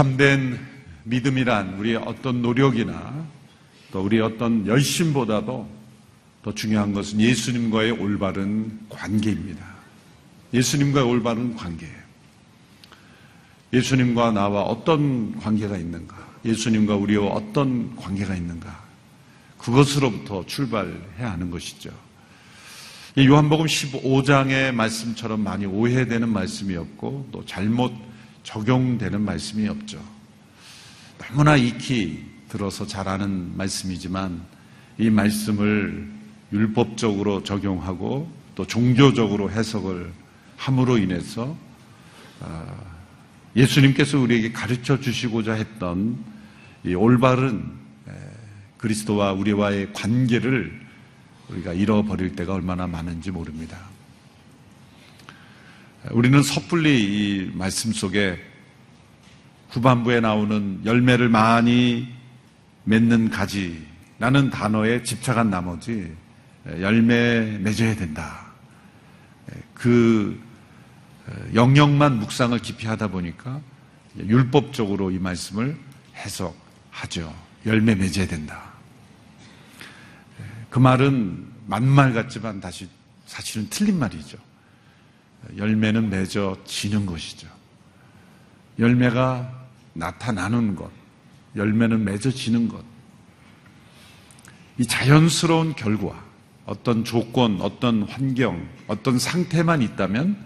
참된 0.00 0.58
믿음이란 1.04 1.74
우리의 1.74 1.96
어떤 1.96 2.40
노력이나 2.40 3.22
또 3.92 4.00
우리 4.00 4.18
어떤 4.18 4.66
열심보다도 4.66 5.68
더 6.42 6.54
중요한 6.54 6.94
것은 6.94 7.20
예수님과의 7.20 7.90
올바른 7.90 8.80
관계입니다. 8.88 9.62
예수님과의 10.54 11.06
올바른 11.06 11.54
관계예요. 11.54 12.00
예수님과 13.74 14.30
나와 14.30 14.62
어떤 14.62 15.38
관계가 15.38 15.76
있는가? 15.76 16.16
예수님과 16.46 16.96
우리와 16.96 17.26
어떤 17.26 17.94
관계가 17.96 18.34
있는가? 18.34 18.82
그것으로부터 19.58 20.46
출발해야 20.46 21.30
하는 21.30 21.50
것이죠. 21.50 21.90
요한복음 23.18 23.66
15장의 23.66 24.72
말씀처럼 24.72 25.44
많이 25.44 25.66
오해되는 25.66 26.26
말씀이었고 26.26 27.28
또 27.32 27.44
잘못 27.44 28.08
적용되는 28.42 29.20
말씀이 29.20 29.68
없죠. 29.68 30.02
너무나 31.18 31.56
익히 31.56 32.24
들어서 32.48 32.86
잘 32.86 33.08
아는 33.08 33.56
말씀이지만 33.56 34.42
이 34.98 35.10
말씀을 35.10 36.10
율법적으로 36.52 37.42
적용하고 37.42 38.30
또 38.54 38.66
종교적으로 38.66 39.50
해석을 39.50 40.12
함으로 40.56 40.98
인해서 40.98 41.56
아, 42.40 42.66
예수님께서 43.54 44.18
우리에게 44.18 44.52
가르쳐 44.52 45.00
주시고자 45.00 45.52
했던 45.54 46.18
이 46.84 46.94
올바른 46.94 47.80
그리스도와 48.80 49.32
우리와의 49.32 49.92
관계를 49.92 50.80
우리가 51.50 51.74
잃어버릴 51.74 52.34
때가 52.34 52.54
얼마나 52.54 52.86
많은지 52.86 53.30
모릅니다. 53.30 53.89
우리는 56.08 56.42
섣불리 56.42 57.02
이 57.02 57.50
말씀 57.54 57.92
속에 57.92 58.38
후반부에 59.68 60.20
나오는 60.20 60.80
열매를 60.84 61.28
많이 61.28 62.08
맺는 62.84 63.28
가지라는 63.28 64.48
단어에 64.50 65.02
집착한 65.02 65.50
나머지 65.50 66.10
열매 66.66 67.58
맺어야 67.58 67.94
된다. 67.96 68.46
그 69.74 70.40
영역만 71.54 72.18
묵상을 72.18 72.58
깊이 72.60 72.86
하다 72.86 73.08
보니까 73.08 73.60
율법적으로 74.16 75.10
이 75.10 75.18
말씀을 75.18 75.78
해석하죠. 76.16 77.32
열매 77.66 77.94
맺어야 77.94 78.26
된다. 78.26 78.72
그 80.70 80.78
말은 80.78 81.46
만말 81.66 82.14
같지만 82.14 82.58
다시 82.58 82.88
사실은 83.26 83.68
틀린 83.68 83.98
말이죠. 83.98 84.49
열매는 85.56 86.10
맺어지는 86.10 87.06
것이죠. 87.06 87.48
열매가 88.78 89.66
나타나는 89.94 90.76
것, 90.76 90.90
열매는 91.56 92.04
맺어지는 92.04 92.68
것. 92.68 92.82
이 94.78 94.86
자연스러운 94.86 95.74
결과, 95.74 96.24
어떤 96.64 97.04
조건, 97.04 97.60
어떤 97.60 98.04
환경, 98.04 98.66
어떤 98.86 99.18
상태만 99.18 99.82
있다면 99.82 100.36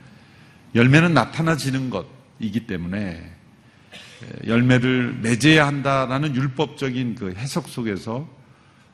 열매는 0.74 1.14
나타나지는 1.14 1.90
것이기 1.90 2.66
때문에 2.66 3.32
열매를 4.46 5.18
맺어야 5.22 5.66
한다라는 5.66 6.34
율법적인 6.34 7.14
그 7.16 7.34
해석 7.36 7.68
속에서 7.68 8.28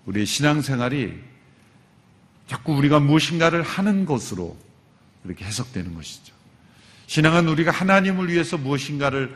우리의 0.06 0.26
신앙생활이 0.26 1.14
자꾸 2.46 2.74
우리가 2.74 2.98
무엇인가를 2.98 3.62
하는 3.62 4.04
것으로 4.04 4.56
이렇게 5.24 5.44
해석되는 5.44 5.94
것이죠. 5.94 6.32
신앙은 7.06 7.48
우리가 7.48 7.70
하나님을 7.70 8.28
위해서 8.28 8.56
무엇인가를 8.56 9.34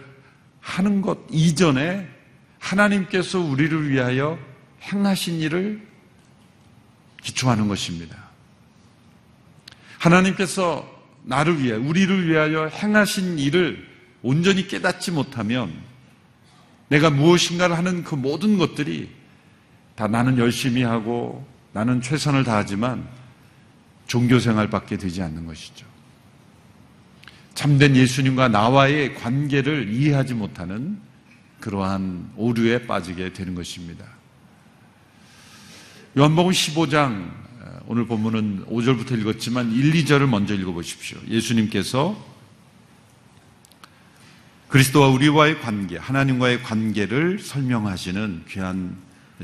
하는 0.60 1.02
것 1.02 1.18
이전에 1.30 2.08
하나님께서 2.58 3.40
우리를 3.40 3.90
위하여 3.90 4.38
행하신 4.82 5.40
일을 5.40 5.86
기초하는 7.22 7.68
것입니다. 7.68 8.16
하나님께서 9.98 10.88
나를 11.24 11.62
위해, 11.62 11.74
우리를 11.74 12.28
위하여 12.28 12.66
행하신 12.66 13.38
일을 13.38 13.86
온전히 14.22 14.68
깨닫지 14.68 15.10
못하면 15.10 15.74
내가 16.88 17.10
무엇인가를 17.10 17.76
하는 17.76 18.04
그 18.04 18.14
모든 18.14 18.58
것들이 18.58 19.10
다 19.96 20.06
나는 20.06 20.38
열심히 20.38 20.82
하고 20.82 21.46
나는 21.72 22.00
최선을 22.00 22.44
다하지만 22.44 23.08
종교 24.06 24.38
생활밖에 24.38 24.96
되지 24.96 25.22
않는 25.22 25.46
것이죠. 25.46 25.86
참된 27.54 27.96
예수님과 27.96 28.48
나와의 28.48 29.14
관계를 29.14 29.92
이해하지 29.92 30.34
못하는 30.34 30.98
그러한 31.60 32.32
오류에 32.36 32.86
빠지게 32.86 33.32
되는 33.32 33.54
것입니다. 33.54 34.04
요한복음 36.16 36.52
15장 36.52 37.44
오늘 37.86 38.06
본문은 38.06 38.66
5절부터 38.66 39.18
읽었지만 39.20 39.72
1, 39.72 39.92
2절을 39.92 40.26
먼저 40.26 40.54
읽어보십시오. 40.54 41.18
예수님께서 41.28 42.34
그리스도와 44.68 45.08
우리와의 45.08 45.60
관계, 45.60 45.96
하나님과의 45.96 46.62
관계를 46.62 47.38
설명하시는 47.38 48.44
귀한 48.48 48.96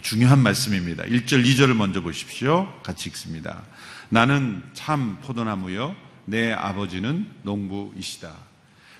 중요한 0.02 0.40
말씀입니다. 0.40 1.04
1절, 1.04 1.44
2절을 1.44 1.74
먼저 1.74 2.00
보십시오. 2.00 2.72
같이 2.82 3.08
읽습니다. 3.10 3.62
나는 4.10 4.62
참 4.74 5.18
포도나무요. 5.22 5.94
내 6.26 6.52
아버지는 6.52 7.26
농부이시다. 7.42 8.34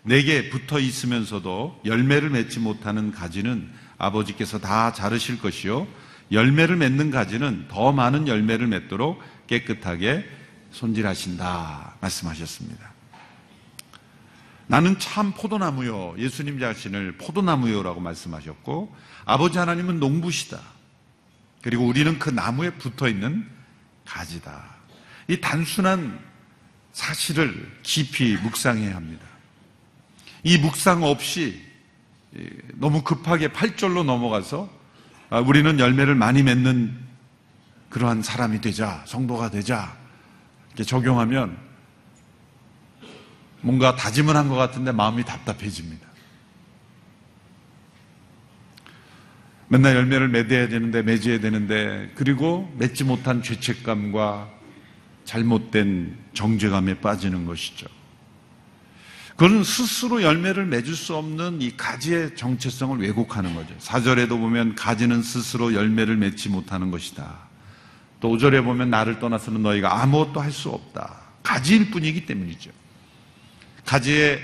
내게 0.03 0.49
붙어 0.49 0.79
있으면서도 0.79 1.83
열매를 1.85 2.31
맺지 2.31 2.61
못하는 2.61 3.13
가지는 3.13 3.71
아버지께서 3.99 4.59
다 4.59 4.93
자르실 4.93 5.41
것이요. 5.41 5.87
열매를 6.33 6.77
맺는 6.77 7.11
가지는 7.11 7.67
더 7.69 7.93
많은 7.93 8.29
열매를 8.29 8.67
맺도록 8.69 9.21
깨끗하게 9.47 10.25
손질하신다. 10.71 11.97
말씀하셨습니다. 12.01 12.91
나는 14.69 14.97
참 15.01 15.33
포도나무요. 15.33 16.15
예수님 16.19 16.61
자신을 16.61 17.19
포도나무요라고 17.19 18.01
말씀하셨고, 18.01 18.95
아버지 19.25 19.59
하나님은 19.59 19.99
농부시다. 19.99 20.61
그리고 21.61 21.85
우리는 21.85 22.19
그 22.21 22.31
나무에 22.31 22.71
붙어 22.71 23.09
있는 23.09 23.45
가지다. 24.07 24.80
이 25.31 25.41
단순한 25.41 26.19
사실을 26.93 27.71
깊이 27.85 28.37
묵상해야 28.39 28.97
합니다. 28.97 29.25
이 30.43 30.59
묵상 30.59 31.05
없이 31.05 31.63
너무 32.75 33.05
급하게 33.05 33.47
8절로 33.47 34.03
넘어가서 34.05 34.69
아, 35.31 35.39
우리는 35.39 35.79
열매를 35.79 36.17
많이 36.17 36.43
맺는 36.43 36.99
그러한 37.91 38.25
사람이 38.25 38.61
되자, 38.61 39.05
성도가 39.07 39.51
되자, 39.51 39.97
이렇게 40.67 40.83
적용하면 40.83 41.57
뭔가 43.61 43.95
다짐을 43.95 44.35
한것 44.35 44.59
같은데 44.59 44.91
마음이 44.91 45.25
답답해집니다. 45.25 46.09
맨날 49.69 49.95
열매를 49.95 50.27
맺어야 50.27 50.67
되는데, 50.67 51.03
맺어야 51.03 51.39
되는데, 51.39 52.11
그리고 52.17 52.75
맺지 52.79 53.05
못한 53.05 53.45
죄책감과 53.45 54.60
잘못된 55.25 56.17
정죄감에 56.35 57.01
빠지는 57.01 57.47
것이죠. 57.47 57.87
그는 59.37 59.65
스스로 59.65 60.23
열매를 60.23 60.67
맺을 60.67 60.95
수 60.95 61.17
없는 61.17 61.63
이 61.63 61.75
가지의 61.77 62.37
정체성을 62.37 62.99
왜곡하는 63.01 63.55
거죠. 63.55 63.75
4절에도 63.79 64.31
보면 64.31 64.75
가지는 64.75 65.23
스스로 65.23 65.73
열매를 65.73 66.17
맺지 66.17 66.51
못하는 66.51 66.91
것이다. 66.91 67.39
또 68.21 68.37
5절에 68.37 68.63
보면 68.63 68.91
나를 68.91 69.19
떠나서는 69.19 69.63
너희가 69.63 70.03
아무것도 70.03 70.41
할 70.41 70.53
수 70.53 70.69
없다. 70.69 71.21
가지일 71.43 71.91
뿐이기 71.91 72.27
때문이죠. 72.27 72.71
가지에는 73.87 74.41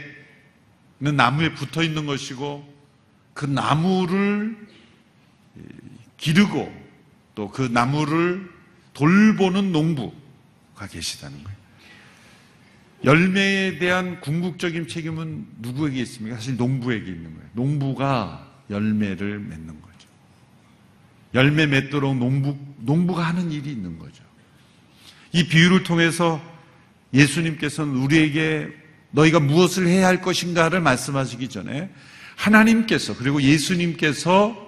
나무에 1.15 1.53
붙어 1.53 1.83
있는 1.83 2.07
것이고 2.07 2.75
그 3.35 3.45
나무를 3.45 4.57
기르고 6.17 6.73
또 7.35 7.51
그 7.51 7.69
나무를 7.71 8.51
돌보는 8.95 9.73
농부 9.73 10.15
가 10.77 10.87
계시다는 10.87 11.43
거예요. 11.43 11.59
열매에 13.05 13.79
대한 13.79 14.21
궁극적인 14.21 14.89
책임은 14.89 15.47
누구에게 15.61 16.01
있습니까? 16.03 16.37
사실 16.37 16.57
농부에게 16.57 17.07
있는 17.07 17.35
거예요. 17.35 17.49
농부가 17.53 18.47
열매를 18.71 19.39
맺는 19.39 19.81
거죠. 19.81 20.09
열매 21.35 21.67
맺도록 21.67 22.17
농부, 22.17 22.57
농부가 22.79 23.23
하는 23.23 23.51
일이 23.51 23.71
있는 23.71 23.99
거죠. 23.99 24.23
이 25.33 25.47
비유를 25.47 25.83
통해서 25.83 26.41
예수님께서는 27.13 27.97
우리에게 27.97 28.69
너희가 29.11 29.41
무엇을 29.41 29.87
해야 29.87 30.07
할 30.07 30.21
것인가를 30.21 30.81
말씀하시기 30.81 31.49
전에 31.49 31.91
하나님께서 32.37 33.17
그리고 33.17 33.41
예수님께서 33.41 34.65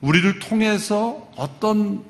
우리를 0.00 0.38
통해서 0.40 1.30
어떤 1.36 2.04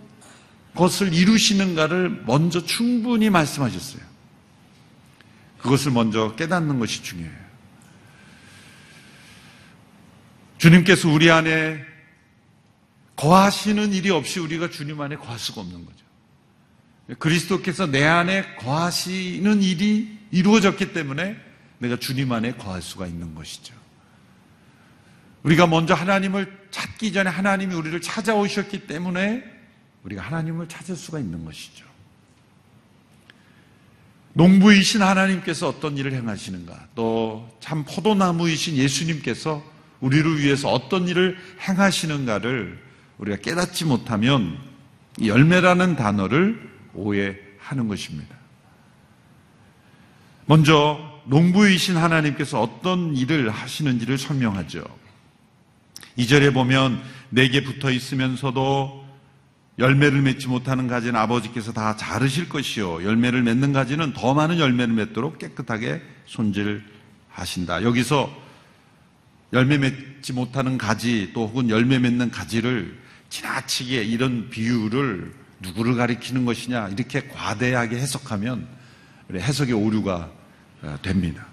것을 0.74 1.12
이루시는가를 1.14 2.24
먼저 2.26 2.64
충분히 2.64 3.30
말씀하셨어요. 3.30 4.02
그것을 5.58 5.92
먼저 5.92 6.34
깨닫는 6.36 6.78
것이 6.78 7.02
중요해요. 7.02 7.44
주님께서 10.58 11.08
우리 11.08 11.30
안에 11.30 11.84
거하시는 13.16 13.92
일이 13.92 14.10
없이 14.10 14.40
우리가 14.40 14.70
주님 14.70 15.00
안에 15.00 15.16
거할 15.16 15.38
수가 15.38 15.60
없는 15.60 15.84
거죠. 15.84 17.18
그리스도께서 17.18 17.86
내 17.86 18.04
안에 18.04 18.56
거하시는 18.56 19.62
일이 19.62 20.18
이루어졌기 20.30 20.92
때문에 20.92 21.36
내가 21.78 21.96
주님 21.96 22.32
안에 22.32 22.54
거할 22.54 22.82
수가 22.82 23.06
있는 23.06 23.34
것이죠. 23.34 23.74
우리가 25.42 25.66
먼저 25.66 25.94
하나님을 25.94 26.68
찾기 26.70 27.12
전에 27.12 27.30
하나님이 27.30 27.74
우리를 27.74 28.00
찾아오셨기 28.00 28.86
때문에 28.86 29.53
우리가 30.04 30.22
하나님을 30.22 30.68
찾을 30.68 30.96
수가 30.96 31.18
있는 31.18 31.44
것이죠. 31.44 31.84
농부이신 34.34 35.02
하나님께서 35.02 35.68
어떤 35.68 35.96
일을 35.96 36.12
행하시는가, 36.12 36.88
또 36.94 37.54
참 37.60 37.84
포도나무이신 37.84 38.76
예수님께서 38.76 39.64
우리를 40.00 40.38
위해서 40.40 40.68
어떤 40.70 41.08
일을 41.08 41.38
행하시는가를 41.66 42.82
우리가 43.18 43.38
깨닫지 43.38 43.86
못하면 43.86 44.58
열매라는 45.24 45.96
단어를 45.96 46.70
오해하는 46.92 47.88
것입니다. 47.88 48.36
먼저 50.46 51.22
농부이신 51.26 51.96
하나님께서 51.96 52.60
어떤 52.60 53.16
일을 53.16 53.48
하시는지를 53.48 54.18
설명하죠. 54.18 54.84
2절에 56.18 56.52
보면 56.52 57.02
내게 57.30 57.64
붙어 57.64 57.90
있으면서도 57.90 59.03
열매를 59.78 60.22
맺지 60.22 60.46
못하는 60.46 60.86
가지는 60.86 61.16
아버지께서 61.16 61.72
다 61.72 61.96
자르실 61.96 62.48
것이요. 62.48 63.04
열매를 63.04 63.42
맺는 63.42 63.72
가지는 63.72 64.12
더 64.12 64.34
많은 64.34 64.58
열매를 64.58 64.94
맺도록 64.94 65.38
깨끗하게 65.38 66.00
손질하신다. 66.26 67.82
여기서 67.82 68.44
열매 69.52 69.78
맺지 69.78 70.32
못하는 70.32 70.78
가지 70.78 71.30
또 71.34 71.46
혹은 71.46 71.70
열매 71.70 71.98
맺는 71.98 72.30
가지를 72.30 72.98
지나치게 73.30 74.02
이런 74.04 74.48
비유를 74.50 75.32
누구를 75.60 75.96
가리키는 75.96 76.44
것이냐 76.44 76.88
이렇게 76.88 77.26
과대하게 77.28 77.96
해석하면 77.96 78.66
해석의 79.32 79.74
오류가 79.74 80.30
어, 80.82 80.98
됩니다. 81.02 81.46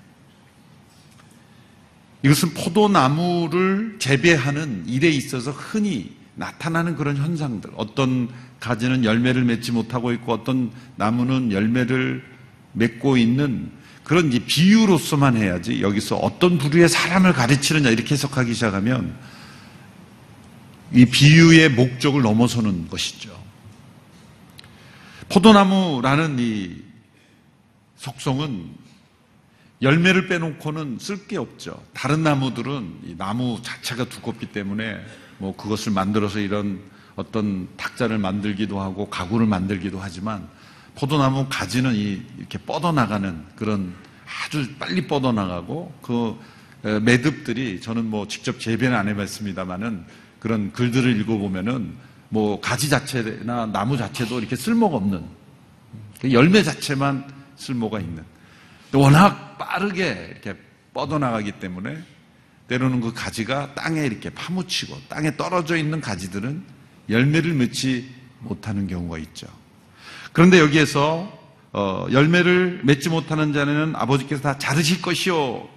이것은 2.24 2.54
포도나무를 2.54 3.98
재배하는 3.98 4.88
일에 4.88 5.10
있어서 5.10 5.52
흔히 5.52 6.16
나타나는 6.36 6.96
그런 6.96 7.18
현상들. 7.18 7.72
어떤 7.76 8.30
가지는 8.60 9.04
열매를 9.04 9.44
맺지 9.44 9.72
못하고 9.72 10.12
있고 10.14 10.34
어떤 10.34 10.72
나무는 10.96 11.52
열매를 11.52 12.24
맺고 12.74 13.18
있는 13.18 13.72
그런 14.04 14.28
이제 14.28 14.40
비유로서만 14.40 15.38
해야지 15.38 15.82
여기서 15.82 16.18
어떤 16.18 16.58
부류의 16.58 16.90
사람을 16.90 17.34
가르치느냐 17.34 17.90
이렇게 17.90 18.14
해석하기 18.14 18.54
시작하면 18.54 19.16
이 20.94 21.06
비유의 21.06 21.70
목적을 21.70 22.22
넘어서는 22.22 22.88
것이죠. 22.90 23.40
포도나무라는 25.30 26.40
이 26.40 26.76
속성은 27.96 28.82
열매를 29.82 30.28
빼놓고는 30.28 30.98
쓸 31.00 31.28
게 31.28 31.38
없죠. 31.38 31.82
다른 31.94 32.24
나무들은 32.24 33.00
이 33.06 33.16
나무 33.18 33.60
자체가 33.64 34.06
두껍기 34.06 34.48
때문에 34.48 34.98
뭐 35.42 35.56
그것을 35.56 35.92
만들어서 35.92 36.40
이런 36.40 36.80
어떤 37.16 37.68
탁자를 37.76 38.20
만들기도 38.20 38.80
하고 38.80 39.10
가구를 39.10 39.48
만들기도 39.48 40.00
하지만 40.00 40.48
포도나무 40.94 41.48
가지는 41.50 41.96
이 41.96 42.22
이렇게 42.38 42.60
뻗어나가는 42.60 43.44
그런 43.56 43.92
아주 44.46 44.72
빨리 44.78 45.08
뻗어나가고 45.08 45.94
그 46.04 46.40
매듭들이 47.00 47.82
저는 47.82 48.06
뭐 48.06 48.28
직접 48.28 48.60
재배는 48.60 48.96
안 48.96 49.08
해봤습니다만은 49.08 50.06
그런 50.40 50.72
글들을 50.74 51.20
읽어보면은 51.22 51.96
뭐 52.30 52.62
가지 52.62 52.88
자체나 52.88 53.66
나무 53.66 53.98
자체도 53.98 54.40
이렇게 54.40 54.56
쓸모가 54.56 54.98
없는 54.98 55.24
그 56.22 56.32
열매 56.32 56.62
자체만 56.62 57.26
쓸모가 57.56 58.00
있는. 58.00 58.24
워낙 58.94 59.58
빠르게 59.58 60.30
이렇게 60.32 60.56
뻗어나가기 60.94 61.54
때문에 61.54 61.98
때로는 62.72 63.02
그 63.02 63.12
가지가 63.12 63.76
땅에 63.76 64.06
이렇게 64.06 64.30
파묻히고 64.30 64.98
땅에 65.10 65.36
떨어져 65.36 65.76
있는 65.76 66.00
가지들은 66.00 66.64
열매를 67.10 67.54
맺지 67.54 68.10
못하는 68.40 68.88
경우가 68.88 69.18
있죠. 69.18 69.48
그런데 70.32 70.58
여기에서 70.60 71.38
어, 71.74 72.08
열매를 72.10 72.80
맺지 72.86 73.10
못하는 73.10 73.52
자는 73.52 73.94
아버지께서 73.98 74.42
다 74.42 74.58
자르실 74.58 75.02
것이요. 75.02 75.68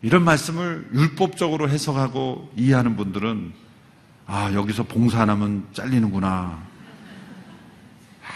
이런 0.00 0.24
말씀을 0.24 0.88
율법적으로 0.94 1.68
해석하고 1.68 2.50
이해하는 2.56 2.96
분들은 2.96 3.52
아 4.26 4.50
여기서 4.54 4.84
봉사 4.84 5.20
안 5.20 5.28
하면 5.28 5.66
잘리는구나. 5.74 6.66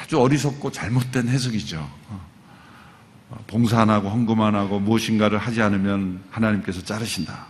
아주 0.03 0.21
어리석고 0.21 0.71
잘못된 0.71 1.29
해석이죠. 1.29 1.91
어. 3.33 3.45
봉사 3.47 3.81
안 3.81 3.91
하고 3.91 4.11
헌금 4.11 4.41
안 4.41 4.55
하고 4.55 4.79
무엇인가를 4.79 5.39
하지 5.39 5.63
않으면 5.63 6.23
하나님께서 6.31 6.83
자르신다. 6.83 7.47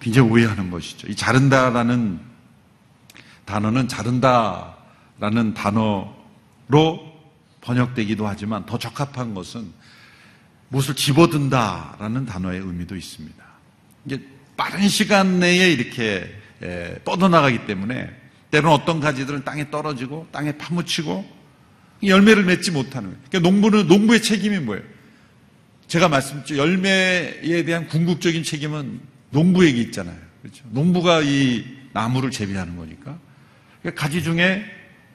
굉장히 0.00 0.28
오해하는 0.28 0.70
것이죠. 0.70 1.06
이 1.08 1.14
자른다라는 1.14 2.20
단어는 3.44 3.88
자른다라는 3.88 5.54
단어로 5.54 7.06
번역되기도 7.60 8.26
하지만 8.26 8.66
더 8.66 8.78
적합한 8.78 9.34
것은 9.34 9.72
무엇을 10.68 10.94
집어든다라는 10.94 12.26
단어의 12.26 12.60
의미도 12.60 12.96
있습니다. 12.96 13.44
이게 14.04 14.20
빠른 14.56 14.88
시간 14.88 15.38
내에 15.38 15.72
이렇게 15.72 16.42
뻗어나가기 17.04 17.66
때문에 17.66 18.10
때로는 18.50 18.76
어떤 18.76 19.00
가지들은 19.00 19.44
땅에 19.44 19.70
떨어지고 19.70 20.26
땅에 20.32 20.56
파묻히고 20.56 21.35
열매를 22.02 22.44
맺지 22.44 22.70
못하는 22.70 23.10
거예요. 23.10 23.22
그러니까 23.28 23.50
농부는 23.50 23.86
농부의 23.88 24.22
책임이 24.22 24.58
뭐예요? 24.60 24.82
제가 25.88 26.08
말씀드렸죠. 26.08 26.56
열매에 26.56 27.64
대한 27.64 27.86
궁극적인 27.86 28.42
책임은 28.42 29.00
농부에게 29.30 29.80
있잖아요. 29.82 30.16
그렇죠? 30.42 30.64
농부가 30.70 31.22
이 31.22 31.64
나무를 31.92 32.30
재배하는 32.30 32.76
거니까. 32.76 33.18
그러니까 33.80 34.00
가지 34.00 34.22
중에 34.22 34.64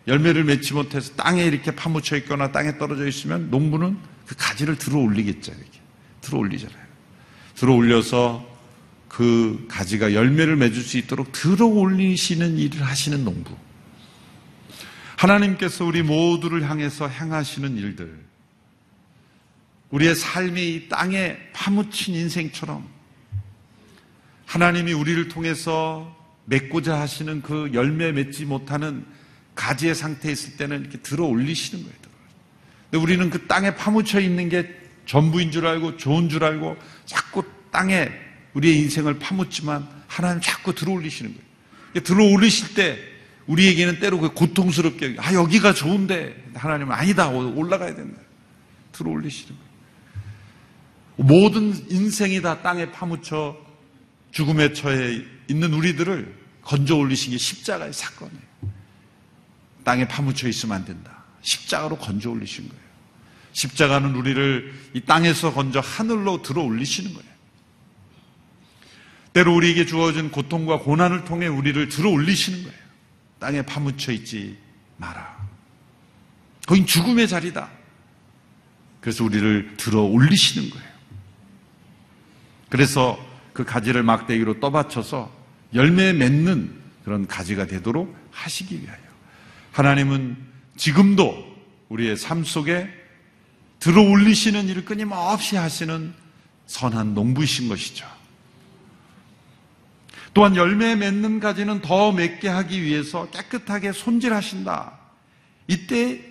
열매를 0.08 0.44
맺지 0.44 0.74
못해서 0.74 1.14
땅에 1.16 1.44
이렇게 1.44 1.72
파묻혀 1.72 2.16
있거나 2.18 2.52
땅에 2.52 2.78
떨어져 2.78 3.08
있으면 3.08 3.52
농부는 3.52 3.98
그 4.26 4.36
가지를 4.36 4.78
들어 4.78 5.00
올리겠죠. 5.00 5.52
이렇게. 5.52 5.80
들어 6.22 6.40
올리잖아요. 6.40 6.82
들어 7.56 7.74
올려서 7.74 8.50
그 9.08 9.66
가지가 9.68 10.14
열매를 10.14 10.56
맺을 10.56 10.82
수 10.82 10.98
있도록 10.98 11.32
들어 11.34 11.66
올리시는 11.68 12.58
일을 12.58 12.82
하시는 12.82 13.24
농부. 13.24 13.56
하나님께서 15.22 15.86
우리 15.86 16.02
모두를 16.02 16.68
향해서 16.68 17.08
행하시는 17.08 17.78
일들, 17.78 18.12
우리의 19.92 20.16
삶이 20.16 20.74
이 20.74 20.90
땅에 20.90 21.38
파묻힌 21.54 22.16
인생처럼 22.16 22.88
하나님이 24.48 24.94
우리를 24.94 25.28
통해서 25.28 26.18
맺고자 26.46 27.00
하시는 27.00 27.44
그 27.44 27.70
열매 27.74 28.12
맺지 28.12 28.46
못하는 28.46 29.06
가지의 29.54 29.94
상태에 29.94 30.32
있을 30.32 30.58
때는 30.58 30.82
이렇게 30.82 30.98
들어 30.98 31.26
올리시는 31.26 31.84
거예요. 31.84 31.98
근데 32.90 33.04
우리는 33.04 33.30
그 33.30 33.46
땅에 33.46 33.76
파묻혀 33.76 34.20
있는 34.20 34.50
게 34.50 34.76
전부인 35.06 35.52
줄 35.52 35.68
알고 35.68 35.98
좋은 35.98 36.30
줄 36.30 36.44
알고 36.44 36.78
자꾸 37.06 37.44
땅에 37.70 38.10
우리의 38.56 38.80
인생을 38.80 39.20
파묻지만 39.20 39.88
하나님 40.08 40.42
자꾸 40.42 40.74
들어 40.74 40.94
올리시는 40.94 41.32
거예요. 41.32 42.04
들어 42.04 42.24
올리실 42.26 42.74
때 42.74 43.11
우리에게는 43.48 44.00
때로 44.00 44.20
그 44.20 44.34
고통스럽게 44.34 45.18
아 45.20 45.34
여기가 45.34 45.74
좋은데 45.74 46.52
하나님은 46.54 46.94
아니다 46.94 47.30
올라가야 47.30 47.96
된다 47.96 48.20
들어 48.92 49.12
올리시는 49.12 49.56
거예요. 49.56 49.72
모든 51.16 51.74
인생이 51.92 52.42
다 52.42 52.62
땅에 52.62 52.92
파묻혀 52.92 53.58
죽음에 54.32 54.74
처해 54.74 55.22
있는 55.48 55.74
우리들을 55.74 56.42
건져 56.62 56.96
올리신 56.96 57.32
게 57.32 57.38
십자가의 57.38 57.94
사건이에요. 57.94 58.42
땅에 59.84 60.08
파묻혀 60.08 60.48
있으면 60.48 60.78
안 60.78 60.86
된다. 60.86 61.24
십자가로 61.42 61.98
건져 61.98 62.30
올리신 62.30 62.68
거예요. 62.68 62.82
십자가는 63.54 64.16
우리를 64.16 64.74
이 64.94 65.02
땅에서 65.02 65.54
건져 65.54 65.80
하늘로 65.80 66.42
들어 66.42 66.62
올리시는 66.62 67.14
거예요. 67.14 67.32
때로 69.34 69.56
우리에게 69.56 69.86
주어진 69.86 70.30
고통과 70.30 70.80
고난을 70.80 71.26
통해 71.26 71.48
우리를 71.48 71.90
들어 71.90 72.10
올리시는 72.10 72.64
거예요. 72.64 72.82
땅에 73.42 73.64
파묻혀 73.64 74.12
있지 74.12 74.56
마라. 74.98 75.36
거긴 76.68 76.86
죽음의 76.86 77.28
자리다. 77.28 77.72
그래서 79.02 79.24
우리를 79.24 79.78
들어 79.78 80.02
올리시는 80.02 80.70
거예요. 80.70 80.88
그래서 82.70 83.20
그 83.52 83.66
가지를 83.66 84.04
막대기로 84.04 84.60
떠받쳐서 84.60 85.32
열매 85.74 86.14
맺는 86.14 86.80
그런 87.04 87.26
가지가 87.26 87.66
되도록 87.66 88.16
하시기 88.30 88.80
위하여. 88.80 89.00
하나님은 89.72 90.38
지금도 90.78 91.44
우리의 91.90 92.18
삶 92.18 92.44
속에 92.44 92.88
들어 93.80 94.04
올리시는 94.04 94.70
일을 94.70 94.86
끊임없이 94.86 95.56
하시는 95.56 96.14
선한 96.68 97.16
농부이신 97.16 97.70
것이죠. 97.70 98.06
또한 100.34 100.56
열매 100.56 100.96
맺는 100.96 101.40
가지는 101.40 101.82
더 101.82 102.12
맺게 102.12 102.48
하기 102.48 102.82
위해서 102.82 103.30
깨끗하게 103.32 103.92
손질하신다. 103.92 104.98
이때 105.68 106.22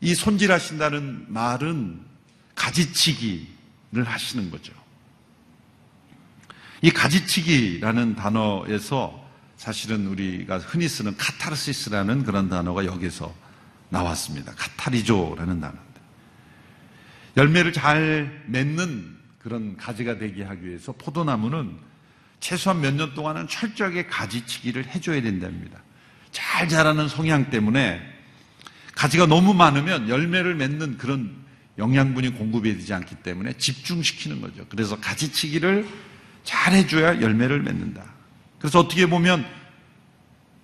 이 0.00 0.14
손질하신다는 0.14 1.26
말은 1.28 2.00
가지치기를 2.54 4.04
하시는 4.04 4.50
거죠. 4.50 4.72
이 6.82 6.90
가지치기라는 6.90 8.16
단어에서 8.16 9.28
사실은 9.56 10.06
우리가 10.06 10.58
흔히 10.58 10.88
쓰는 10.88 11.16
카타르시스라는 11.16 12.24
그런 12.24 12.48
단어가 12.48 12.84
여기서 12.86 13.34
나왔습니다. 13.90 14.52
카타리조라는 14.54 15.60
단어입니다. 15.60 16.00
열매를 17.36 17.72
잘 17.72 18.44
맺는 18.46 19.18
그런 19.38 19.76
가지가 19.76 20.18
되게 20.18 20.44
하기 20.44 20.66
위해서 20.66 20.92
포도나무는 20.92 21.76
최소한 22.40 22.80
몇 22.80 22.94
년 22.94 23.14
동안은 23.14 23.48
철저하게 23.48 24.06
가지치기를 24.06 24.86
해줘야 24.88 25.20
된답니다. 25.22 25.78
잘 26.32 26.68
자라는 26.68 27.08
성향 27.08 27.50
때문에 27.50 28.00
가지가 28.94 29.26
너무 29.26 29.54
많으면 29.54 30.08
열매를 30.08 30.54
맺는 30.54 30.98
그런 30.98 31.36
영양분이 31.78 32.30
공급이 32.30 32.76
되지 32.76 32.92
않기 32.92 33.16
때문에 33.16 33.54
집중시키는 33.54 34.40
거죠. 34.40 34.66
그래서 34.68 34.98
가지치기를 35.00 35.86
잘 36.44 36.72
해줘야 36.72 37.20
열매를 37.20 37.62
맺는다. 37.62 38.04
그래서 38.58 38.80
어떻게 38.80 39.06
보면 39.06 39.46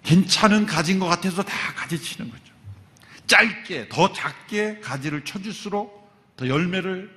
괜찮은 0.02 0.66
가지인 0.66 0.98
것 0.98 1.06
같아서 1.06 1.42
다 1.42 1.74
가지치는 1.74 2.30
거죠. 2.30 2.44
짧게, 3.26 3.88
더 3.88 4.12
작게 4.12 4.80
가지를 4.80 5.24
쳐줄수록 5.24 6.06
더 6.36 6.46
열매를 6.46 7.10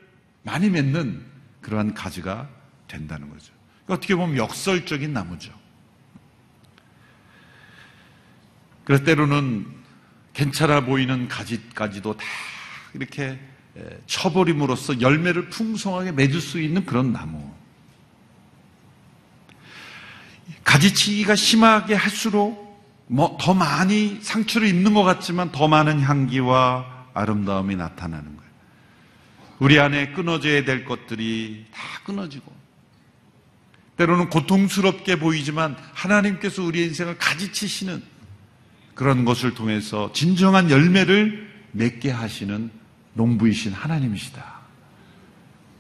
많이 0.44 0.70
맺는 0.70 1.24
그러한 1.62 1.94
가지가 1.94 2.50
된다는 2.88 3.30
거죠. 3.30 3.54
어떻게 3.90 4.16
보면 4.16 4.38
역설적인 4.38 5.12
나무죠. 5.14 5.52
그래서 8.84 9.04
때로는 9.04 9.68
괜찮아 10.34 10.86
보이는 10.86 11.28
가지까지도 11.28 12.18
다 12.18 12.24
이렇게 12.94 13.40
쳐버림으로써 14.08 15.02
열매를 15.02 15.50
풍성하게 15.50 16.12
맺을 16.14 16.40
수 16.40 16.60
있는 16.60 16.86
그런 16.86 17.12
나무. 17.12 17.54
가지치기가 20.64 21.36
심하게 21.36 21.96
할수록 21.96 22.70
뭐 23.08 23.38
더 23.40 23.56
많이 23.56 24.20
상처를 24.22 24.68
입는 24.68 24.94
것 24.94 25.04
같지만 25.04 25.52
더 25.52 25.68
많은 25.68 26.00
향기와 26.00 27.08
아름다움이 27.16 27.76
나타나는 27.76 28.38
거예요. 28.38 28.52
우리 29.58 29.80
안에 29.80 30.12
끊어져야 30.12 30.64
될 30.64 30.86
것들이 30.86 31.66
다 31.72 31.82
끊어지고 32.06 32.59
때로는 34.00 34.30
고통스럽게 34.30 35.20
보이지만 35.20 35.76
하나님께서 35.94 36.64
우리 36.64 36.84
인생을 36.86 37.18
가지치시는 37.18 38.02
그런 38.96 39.26
것을 39.26 39.54
통해서 39.54 40.14
진정한 40.14 40.72
열매를 40.72 41.50
맺게 41.74 42.10
하시는 42.10 42.72
농부이신 43.14 43.74
하나님이시다. 43.74 44.60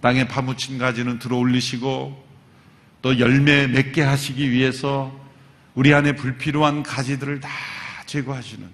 땅에 0.01 0.27
파묻힌 0.27 0.77
가지는 0.77 1.17
들어 1.17 1.37
올리시고 1.37 2.27
또 3.01 3.19
열매 3.19 3.67
맺게 3.67 4.01
하시기 4.01 4.51
위해서 4.51 5.17
우리 5.73 5.93
안에 5.93 6.15
불필요한 6.15 6.83
가지들을 6.83 7.39
다 7.39 7.49
제거하시는 8.05 8.67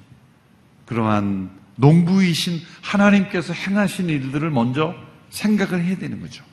그러한 0.88 1.52
농부이신 1.76 2.62
하나님께서 2.82 3.54
행하신 3.54 4.10
일들을 4.10 4.50
먼저 4.50 4.96
생각을 5.30 5.84
해야 5.84 5.98
되는 5.98 6.20
거죠. 6.20 6.44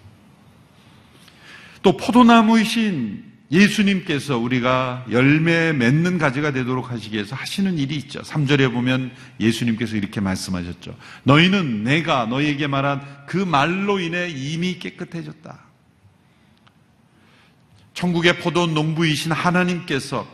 또 1.83 1.97
포도나무이신 1.97 3.33
예수님께서 3.51 4.39
우리가 4.39 5.05
열매 5.11 5.73
맺는 5.75 6.17
가지가 6.17 6.53
되도록 6.53 6.91
하시기 6.91 7.15
위해서 7.17 7.37
하시는 7.37 7.77
일이 7.77 7.97
있죠. 7.97 8.23
3절에 8.23 8.73
보면 8.73 9.13
예수님께서 9.41 9.97
이렇게 9.97 10.21
말씀하셨죠. 10.21 10.97
너희는 11.25 11.85
내가 11.85 12.25
너희에게 12.27 12.67
말한 12.67 13.27
그 13.27 13.37
말로 13.37 14.01
인해 14.01 14.31
이미 14.31 14.79
깨끗해졌다. 14.79 15.59
천국의 17.93 18.39
포도 18.39 18.67
농부이신 18.69 19.33
하나님께서 19.33 20.27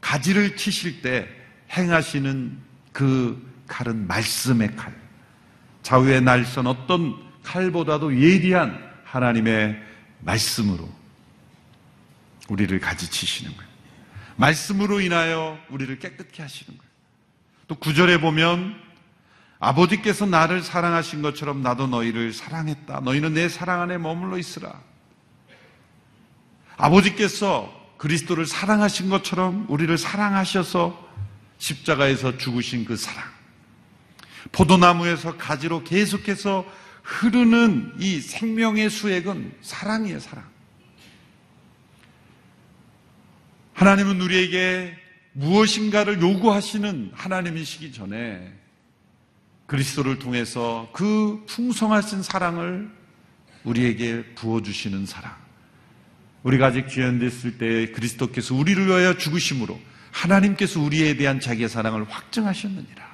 가지를 0.00 0.56
치실 0.56 1.02
때 1.02 1.28
행하시는 1.70 2.58
그 2.92 3.40
칼은 3.68 4.08
말씀의 4.08 4.74
칼. 4.74 4.92
좌우의 5.82 6.22
날선 6.22 6.66
어떤 6.66 7.14
칼보다도 7.44 8.20
예리한 8.20 8.76
하나님의 9.04 9.89
말씀으로 10.20 10.88
우리를 12.48 12.78
가지치시는 12.80 13.56
거예요. 13.56 13.70
말씀으로 14.36 15.00
인하여 15.00 15.58
우리를 15.70 15.98
깨끗게 15.98 16.42
하시는 16.42 16.76
거예요. 16.76 16.90
또 17.68 17.74
구절에 17.76 18.20
보면 18.20 18.74
아버지께서 19.58 20.24
나를 20.26 20.62
사랑하신 20.62 21.22
것처럼 21.22 21.62
나도 21.62 21.86
너희를 21.86 22.32
사랑했다. 22.32 23.00
너희는 23.00 23.34
내 23.34 23.48
사랑 23.48 23.82
안에 23.82 23.98
머물러 23.98 24.38
있으라. 24.38 24.80
아버지께서 26.76 27.70
그리스도를 27.98 28.46
사랑하신 28.46 29.10
것처럼 29.10 29.66
우리를 29.68 29.96
사랑하셔서 29.98 31.08
십자가에서 31.58 32.38
죽으신 32.38 32.86
그 32.86 32.96
사랑. 32.96 33.22
포도나무에서 34.52 35.36
가지로 35.36 35.84
계속해서 35.84 36.64
흐르는 37.10 37.94
이 37.98 38.20
생명의 38.20 38.88
수액은 38.88 39.52
사랑이에요, 39.62 40.20
사랑. 40.20 40.48
하나님은 43.74 44.20
우리에게 44.20 44.94
무엇인가를 45.32 46.20
요구하시는 46.20 47.10
하나님이시기 47.12 47.92
전에 47.92 48.52
그리스도를 49.66 50.18
통해서 50.20 50.88
그 50.92 51.44
풍성하신 51.48 52.22
사랑을 52.22 52.90
우리에게 53.64 54.24
부어주시는 54.36 55.06
사랑. 55.06 55.34
우리가 56.44 56.66
아직 56.66 56.86
귀현됐을 56.86 57.58
때 57.58 57.90
그리스도께서 57.90 58.54
우리를 58.54 58.86
위하여 58.86 59.16
죽으심으로 59.16 59.80
하나님께서 60.12 60.80
우리에 60.80 61.16
대한 61.16 61.40
자기의 61.40 61.68
사랑을 61.68 62.08
확증하셨느니라. 62.08 63.09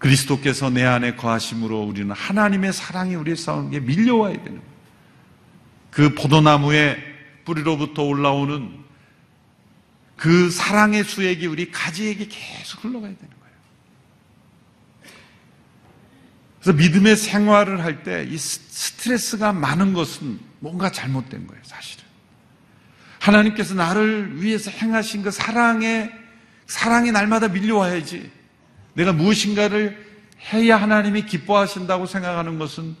그리스도께서 0.00 0.70
내 0.70 0.82
안에 0.84 1.14
거하심으로 1.14 1.82
우리는 1.82 2.10
하나님의 2.10 2.72
사랑이 2.72 3.14
우리의 3.14 3.36
싸움에 3.36 3.78
밀려와야 3.80 4.32
되는 4.32 4.58
거예요. 4.58 4.70
그 5.90 6.14
포도나무의 6.14 6.96
뿌리로부터 7.44 8.02
올라오는 8.02 8.80
그 10.16 10.50
사랑의 10.50 11.04
수액이 11.04 11.46
우리 11.46 11.70
가지에게 11.70 12.26
계속 12.28 12.84
흘러가야 12.84 13.10
되는 13.14 13.34
거예요. 13.40 13.54
그래서 16.60 16.76
믿음의 16.76 17.16
생활을 17.16 17.82
할 17.84 18.02
때 18.02 18.24
이 18.24 18.36
스트레스가 18.38 19.52
많은 19.52 19.92
것은 19.92 20.40
뭔가 20.60 20.90
잘못된 20.90 21.46
거예요, 21.46 21.62
사실은. 21.64 22.04
하나님께서 23.18 23.74
나를 23.74 24.42
위해서 24.42 24.70
행하신 24.70 25.22
그 25.22 25.30
사랑의, 25.30 26.10
사랑이 26.66 27.12
날마다 27.12 27.48
밀려와야지. 27.48 28.39
내가 29.00 29.14
무엇인가를 29.14 29.96
해야 30.52 30.76
하나님이 30.76 31.24
기뻐하신다고 31.24 32.04
생각하는 32.04 32.58
것은 32.58 32.94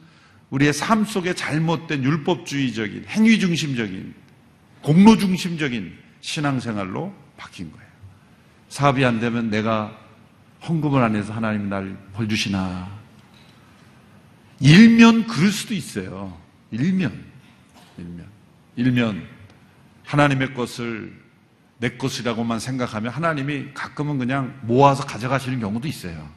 우리의 0.48 0.72
삶 0.72 1.04
속에 1.04 1.34
잘못된 1.34 2.02
율법주의적인, 2.02 3.04
행위 3.08 3.38
중심적인, 3.38 4.14
공로 4.82 5.18
중심적인 5.18 5.92
신앙생활로 6.22 7.14
바뀐 7.36 7.70
거예요. 7.70 7.86
사업이 8.70 9.04
안 9.04 9.20
되면 9.20 9.50
내가 9.50 9.94
헌금을 10.66 11.02
안 11.02 11.16
해서 11.16 11.34
하나님이 11.34 11.68
날 11.68 11.96
벌 12.14 12.28
주시나. 12.28 12.88
일면 14.58 15.26
그럴 15.26 15.50
수도 15.50 15.74
있어요. 15.74 16.36
일면. 16.70 17.24
일면. 17.98 18.26
일면. 18.76 19.26
하나님의 20.04 20.54
것을 20.54 21.12
내 21.80 21.96
것이라고만 21.96 22.60
생각하면 22.60 23.10
하나님이 23.10 23.72
가끔은 23.72 24.18
그냥 24.18 24.54
모아서 24.62 25.04
가져가시는 25.04 25.60
경우도 25.60 25.88
있어요. 25.88 26.28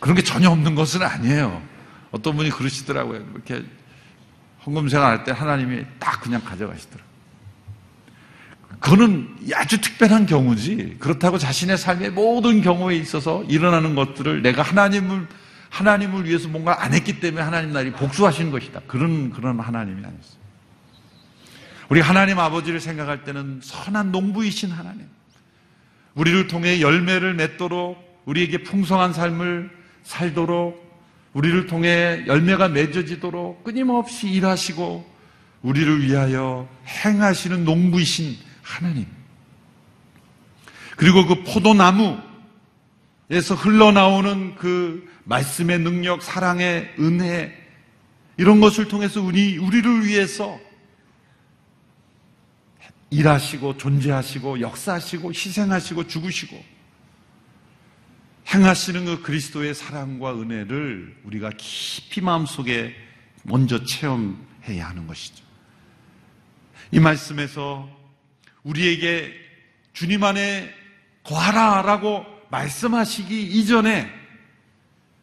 그런 0.00 0.16
게 0.16 0.22
전혀 0.22 0.50
없는 0.50 0.74
것은 0.74 1.02
아니에요. 1.02 1.62
어떤 2.10 2.36
분이 2.36 2.50
그러시더라고요. 2.50 3.24
이렇게 3.34 3.62
헌금 4.66 4.88
생활할 4.88 5.22
때 5.22 5.30
하나님이 5.30 5.84
딱 6.00 6.20
그냥 6.20 6.42
가져가시더라고요. 6.42 7.10
그거는 8.80 9.36
아주 9.54 9.80
특별한 9.80 10.26
경우지. 10.26 10.96
그렇다고 10.98 11.38
자신의 11.38 11.78
삶의 11.78 12.10
모든 12.10 12.62
경우에 12.62 12.96
있어서 12.96 13.44
일어나는 13.44 13.94
것들을 13.94 14.42
내가 14.42 14.62
하나님을, 14.62 15.28
하나님을 15.68 16.24
위해서 16.24 16.48
뭔가 16.48 16.82
안 16.82 16.94
했기 16.94 17.20
때문에 17.20 17.44
하나님 17.44 17.72
날이 17.72 17.92
복수하시는 17.92 18.50
것이다. 18.50 18.80
그런, 18.88 19.30
그런 19.30 19.60
하나님이 19.60 19.98
아니었어요. 19.98 20.39
우리 21.90 22.00
하나님 22.00 22.38
아버지를 22.38 22.78
생각할 22.78 23.24
때는 23.24 23.58
선한 23.64 24.12
농부이신 24.12 24.70
하나님. 24.70 25.08
우리를 26.14 26.46
통해 26.46 26.80
열매를 26.80 27.34
맺도록 27.34 28.22
우리에게 28.26 28.62
풍성한 28.62 29.12
삶을 29.12 29.70
살도록 30.04 30.88
우리를 31.32 31.66
통해 31.66 32.22
열매가 32.28 32.68
맺어지도록 32.68 33.64
끊임없이 33.64 34.28
일하시고 34.30 35.04
우리를 35.62 36.04
위하여 36.04 36.68
행하시는 36.86 37.64
농부이신 37.64 38.36
하나님. 38.62 39.06
그리고 40.96 41.26
그 41.26 41.42
포도나무에서 41.42 42.22
흘러나오는 43.58 44.54
그 44.54 45.08
말씀의 45.24 45.80
능력, 45.80 46.22
사랑의 46.22 46.94
은혜, 47.00 47.52
이런 48.36 48.60
것을 48.60 48.86
통해서 48.86 49.20
우리, 49.20 49.58
우리를 49.58 50.06
위해서 50.06 50.69
일하시고 53.10 53.76
존재하시고 53.76 54.60
역사하시고 54.60 55.30
희생하시고 55.30 56.06
죽으시고 56.06 56.64
행하시는 58.52 59.04
그 59.04 59.22
그리스도의 59.22 59.74
사랑과 59.74 60.34
은혜를 60.34 61.20
우리가 61.24 61.50
깊이 61.56 62.20
마음속에 62.20 62.94
먼저 63.42 63.84
체험해야 63.84 64.88
하는 64.88 65.06
것이죠. 65.06 65.44
이 66.92 66.98
말씀에서 66.98 67.88
우리에게 68.62 69.32
주님 69.92 70.24
안에 70.24 70.72
거하라 71.22 71.82
라고 71.82 72.24
말씀하시기 72.50 73.42
이전에 73.42 74.10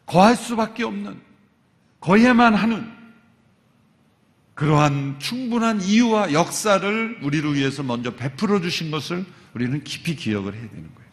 거할 0.06 0.36
수밖에 0.36 0.84
없는 0.84 1.20
거해만 2.00 2.54
하는 2.54 2.97
그러한 4.58 5.20
충분한 5.20 5.82
이유와 5.82 6.32
역사를 6.32 7.18
우리를 7.22 7.54
위해서 7.54 7.84
먼저 7.84 8.16
베풀어 8.16 8.60
주신 8.60 8.90
것을 8.90 9.24
우리는 9.54 9.84
깊이 9.84 10.16
기억을 10.16 10.52
해야 10.52 10.68
되는 10.68 10.92
거예요. 10.96 11.08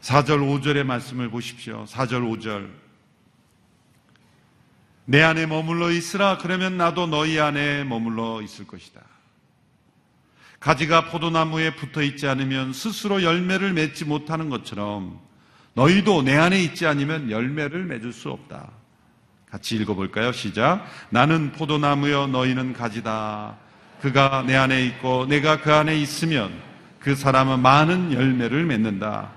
4절 0.00 0.62
5절의 0.62 0.84
말씀을 0.84 1.28
보십시오. 1.28 1.86
4절 1.88 2.38
5절. 2.38 2.70
내 5.06 5.22
안에 5.22 5.46
머물러 5.46 5.90
있으라 5.90 6.38
그러면 6.38 6.76
나도 6.76 7.08
너희 7.08 7.40
안에 7.40 7.82
머물러 7.82 8.40
있을 8.40 8.68
것이다. 8.68 9.00
가지가 10.60 11.10
포도나무에 11.10 11.74
붙어 11.74 12.02
있지 12.02 12.28
않으면 12.28 12.72
스스로 12.72 13.24
열매를 13.24 13.72
맺지 13.72 14.04
못하는 14.04 14.50
것처럼 14.50 15.20
너희도 15.74 16.22
내 16.22 16.36
안에 16.36 16.62
있지 16.62 16.86
않으면 16.86 17.32
열매를 17.32 17.86
맺을 17.86 18.12
수 18.12 18.30
없다. 18.30 18.81
같이 19.52 19.76
읽어볼까요? 19.76 20.32
시작. 20.32 20.82
나는 21.10 21.52
포도나무여 21.52 22.28
너희는 22.28 22.72
가지다. 22.72 23.54
그가 24.00 24.42
내 24.46 24.56
안에 24.56 24.82
있고 24.86 25.26
내가 25.26 25.60
그 25.60 25.70
안에 25.70 25.94
있으면 25.98 26.50
그 26.98 27.14
사람은 27.14 27.60
많은 27.60 28.14
열매를 28.14 28.64
맺는다. 28.64 29.30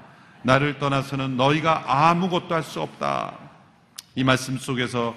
나를 0.43 0.79
떠나서는 0.79 1.35
너희가 1.35 1.83
아무것도 2.09 2.55
할 2.55 2.63
수 2.63 2.79
없다. 2.79 3.37
이 4.15 4.23
말씀 4.23 4.57
속에서 4.57 5.13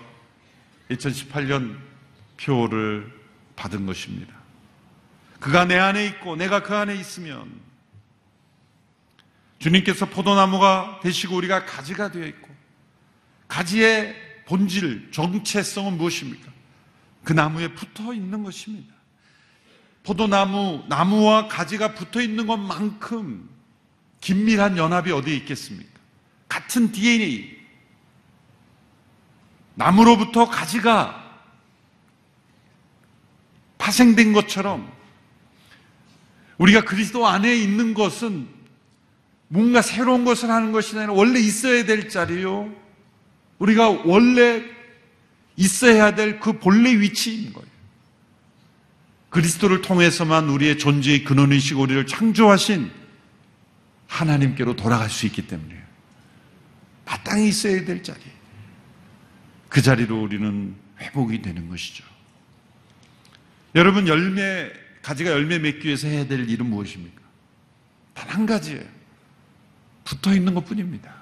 2018년 0.91 1.77
표를 2.41 3.09
받은 3.55 3.87
것입니다. 3.87 4.35
그가 5.39 5.65
내 5.65 5.79
안에 5.79 6.07
있고 6.07 6.35
내가 6.35 6.65
그 6.65 6.75
안에 6.75 6.97
있으면 6.97 7.49
주님께서 9.61 10.07
포도나무가 10.07 10.99
되시고 11.05 11.37
우리가 11.37 11.67
가지가 11.67 12.11
되어 12.11 12.27
있고 12.27 12.49
가지의 13.47 14.28
본질, 14.49 15.11
정체성은 15.13 15.99
무엇입니까? 15.99 16.51
그 17.23 17.35
나무에 17.35 17.75
붙어 17.75 18.15
있는 18.15 18.43
것입니다. 18.43 18.95
포도나무, 20.03 20.85
나무와 20.89 21.49
가지가 21.49 21.95
붙어 21.95 22.23
있는 22.23 22.47
것만큼 22.47 23.47
긴밀한 24.23 24.79
연합이 24.79 25.13
어디에 25.13 25.37
있겠습니까? 25.37 26.01
같은 26.49 26.91
DNA. 26.93 27.59
나무로부터 29.75 30.49
가지가 30.49 31.43
파생된 33.77 34.33
것처럼 34.33 34.91
우리가 36.57 36.87
그리스도 36.87 37.27
안에 37.27 37.55
있는 37.55 37.93
것은 37.93 38.49
뭔가 39.49 39.83
새로운 39.83 40.25
것을 40.25 40.51
하는 40.51 40.73
것이 40.73 40.97
아니라 40.97 41.13
원래 41.13 41.39
있어야 41.39 41.85
될 41.85 42.09
자리요. 42.09 42.88
우리가 43.59 43.89
원래 44.05 44.63
있어야 45.57 46.15
될 46.15 46.39
그 46.41 46.59
본래 46.59 46.91
위치인 46.99 47.53
거예요. 47.53 47.69
그리스도를 49.31 49.83
통해서만 49.83 50.49
우리의 50.49 50.79
존재의 50.79 51.25
근원이시고 51.25 51.83
우리를 51.83 52.07
창조하신 52.07 52.91
하나님께로 54.07 54.77
돌아갈 54.77 55.11
수 55.11 55.27
있기 55.27 55.47
때문이에요. 55.47 55.83
마땅히 57.05 57.49
있어야 57.49 57.85
될 57.85 58.03
자리. 58.03 58.21
그 59.69 59.83
자리로 59.83 60.23
우리는 60.23 60.75
회복이 61.01 61.43
되는 61.43 61.69
것이죠. 61.69 62.05
여러분, 63.75 64.09
열매, 64.09 64.71
가지가 65.03 65.31
열매 65.31 65.59
맺기 65.59 65.87
위해서 65.87 66.09
해야 66.09 66.27
될 66.27 66.49
일은 66.49 66.67
무엇입니까? 66.67 67.21
단 68.15 68.29
한 68.31 68.47
가지예요. 68.47 68.83
붙어 70.05 70.35
있는 70.35 70.55
것 70.55 70.65
뿐입니다. 70.65 71.15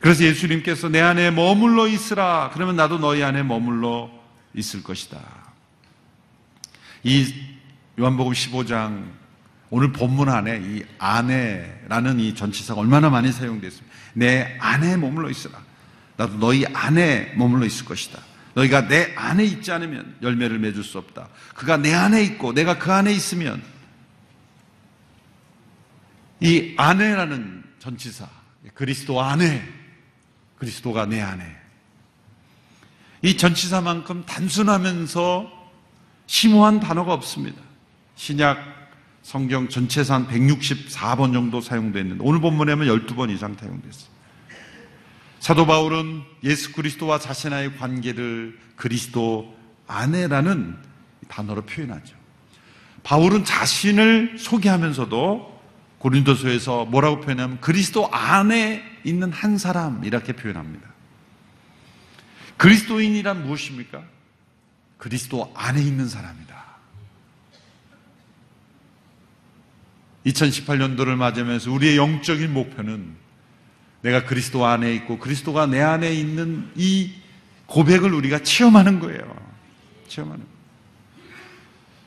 그래서 0.00 0.24
예수님께서 0.24 0.88
내 0.88 1.00
안에 1.00 1.30
머물러 1.30 1.86
있으라. 1.86 2.50
그러면 2.54 2.76
나도 2.76 2.98
너희 2.98 3.22
안에 3.22 3.42
머물러 3.42 4.10
있을 4.54 4.82
것이다. 4.82 5.20
이 7.02 7.34
요한복음 7.98 8.32
15장 8.32 9.04
오늘 9.68 9.92
본문 9.92 10.28
안에 10.28 10.60
이 10.62 10.84
안에라는 10.98 12.18
이 12.18 12.34
전치사가 12.34 12.80
얼마나 12.80 13.10
많이 13.10 13.30
사용됐습니까? 13.30 13.94
내 14.14 14.56
안에 14.58 14.96
머물러 14.96 15.30
있으라. 15.30 15.60
나도 16.16 16.38
너희 16.38 16.64
안에 16.72 17.34
머물러 17.36 17.66
있을 17.66 17.84
것이다. 17.84 18.20
너희가 18.54 18.88
내 18.88 19.12
안에 19.16 19.44
있지 19.44 19.70
않으면 19.70 20.16
열매를 20.22 20.58
맺을 20.58 20.82
수 20.82 20.98
없다. 20.98 21.28
그가 21.54 21.76
내 21.76 21.94
안에 21.94 22.22
있고 22.24 22.52
내가 22.52 22.78
그 22.78 22.90
안에 22.90 23.12
있으면 23.12 23.62
이 26.40 26.74
안에라는 26.76 27.64
전치사 27.78 28.26
그리스도 28.74 29.20
안에 29.20 29.79
그리스도가 30.60 31.06
내 31.06 31.20
안에 31.20 31.44
이 33.22 33.36
전치사만큼 33.36 34.24
단순하면서 34.26 35.50
심오한 36.26 36.80
단어가 36.80 37.12
없습니다. 37.14 37.60
신약 38.14 38.58
성경 39.22 39.68
전체에서 39.68 40.14
한 40.14 40.28
164번 40.28 41.32
정도 41.32 41.60
사용됐는데 41.60 42.22
오늘 42.24 42.40
본문에는 42.40 42.86
12번 42.86 43.30
이상 43.30 43.56
사용됐어요. 43.58 44.10
사도 45.40 45.66
바울은 45.66 46.22
예수 46.44 46.72
그리스도와 46.72 47.18
자신의 47.18 47.76
관계를 47.78 48.58
그리스도 48.76 49.56
안에라는 49.86 50.76
단어로 51.28 51.62
표현하죠. 51.62 52.14
바울은 53.02 53.44
자신을 53.44 54.36
소개하면서도 54.38 55.60
고린도서에서 55.98 56.84
뭐라고 56.86 57.20
표현하면 57.20 57.60
그리스도 57.60 58.08
안에 58.12 58.89
있는 59.04 59.32
한 59.32 59.58
사람 59.58 60.04
이렇게 60.04 60.32
표현합니다. 60.34 60.88
그리스도인이란 62.56 63.44
무엇입니까? 63.46 64.02
그리스도 64.98 65.50
안에 65.54 65.80
있는 65.80 66.08
사람이다. 66.08 66.60
2018년도를 70.26 71.16
맞으면서 71.16 71.72
우리의 71.72 71.96
영적인 71.96 72.52
목표는 72.52 73.14
내가 74.02 74.24
그리스도 74.24 74.66
안에 74.66 74.94
있고 74.96 75.18
그리스도가 75.18 75.66
내 75.66 75.80
안에 75.80 76.12
있는 76.14 76.70
이 76.76 77.12
고백을 77.66 78.12
우리가 78.12 78.42
체험하는 78.42 79.00
거예요. 79.00 79.36
체험하는. 80.08 80.44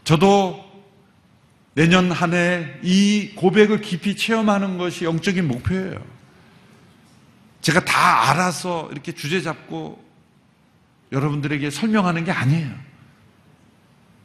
저도 0.04 0.64
내년 1.76 2.12
한 2.12 2.34
해 2.34 2.80
이 2.84 3.32
고백을 3.36 3.82
깊이 3.82 4.16
체험하는 4.16 4.78
것이 4.78 5.06
영적인 5.06 5.48
목표예요. 5.48 6.13
제가 7.64 7.86
다 7.86 8.30
알아서 8.30 8.90
이렇게 8.92 9.14
주제 9.14 9.42
잡고 9.42 10.04
여러분들에게 11.14 11.70
설명하는 11.70 12.26
게 12.26 12.32
아니에요. 12.32 12.70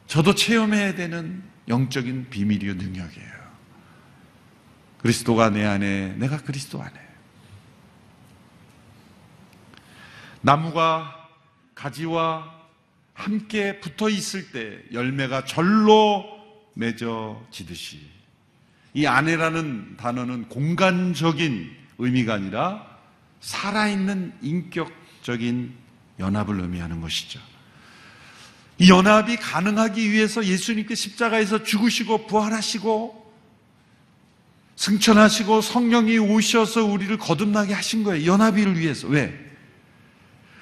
저도 0.07 0.35
체험해야 0.35 0.95
되는 0.95 1.41
영적인 1.69 2.29
비밀이요 2.29 2.73
능력이에요. 2.73 3.39
그리스도가 4.97 5.51
내 5.51 5.65
안에, 5.65 6.15
내가 6.17 6.37
그리스도 6.39 6.81
안에. 6.81 6.99
나무가 10.41 11.29
가지와 11.75 12.53
함께 13.13 13.79
붙어 13.79 14.09
있을 14.09 14.51
때 14.51 14.83
열매가 14.91 15.45
절로 15.45 16.25
맺어지듯이 16.73 18.05
이 18.93 19.05
안에라는 19.05 19.95
단어는 19.95 20.49
공간적인 20.49 21.77
의미가 21.99 22.33
아니라 22.33 22.88
살아있는 23.41 24.33
인격적인 24.41 25.73
연합을 26.19 26.59
의미하는 26.59 27.01
것이죠. 27.01 27.39
이 28.77 28.89
연합이 28.89 29.37
가능하기 29.37 30.11
위해서 30.11 30.43
예수님께 30.45 30.95
십자가에서 30.95 31.63
죽으시고 31.63 32.27
부활하시고 32.27 33.19
승천하시고 34.77 35.61
성령이 35.61 36.17
오셔서 36.17 36.85
우리를 36.85 37.17
거듭나게 37.17 37.73
하신 37.73 38.03
거예요. 38.03 38.31
연합을 38.31 38.79
위해서. 38.79 39.07
왜? 39.09 39.37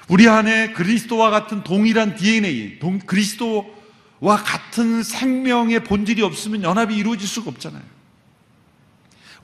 우리 0.08 0.28
안에 0.28 0.74
그리스도와 0.74 1.30
같은 1.30 1.64
동일한 1.64 2.16
DNA, 2.16 2.80
동, 2.80 2.98
그리스도와 2.98 4.38
같은 4.44 5.04
생명의 5.04 5.84
본질이 5.84 6.24
없으면 6.24 6.64
연합이 6.64 6.96
이루어질 6.96 7.28
수가 7.28 7.52
없잖아요. 7.52 7.84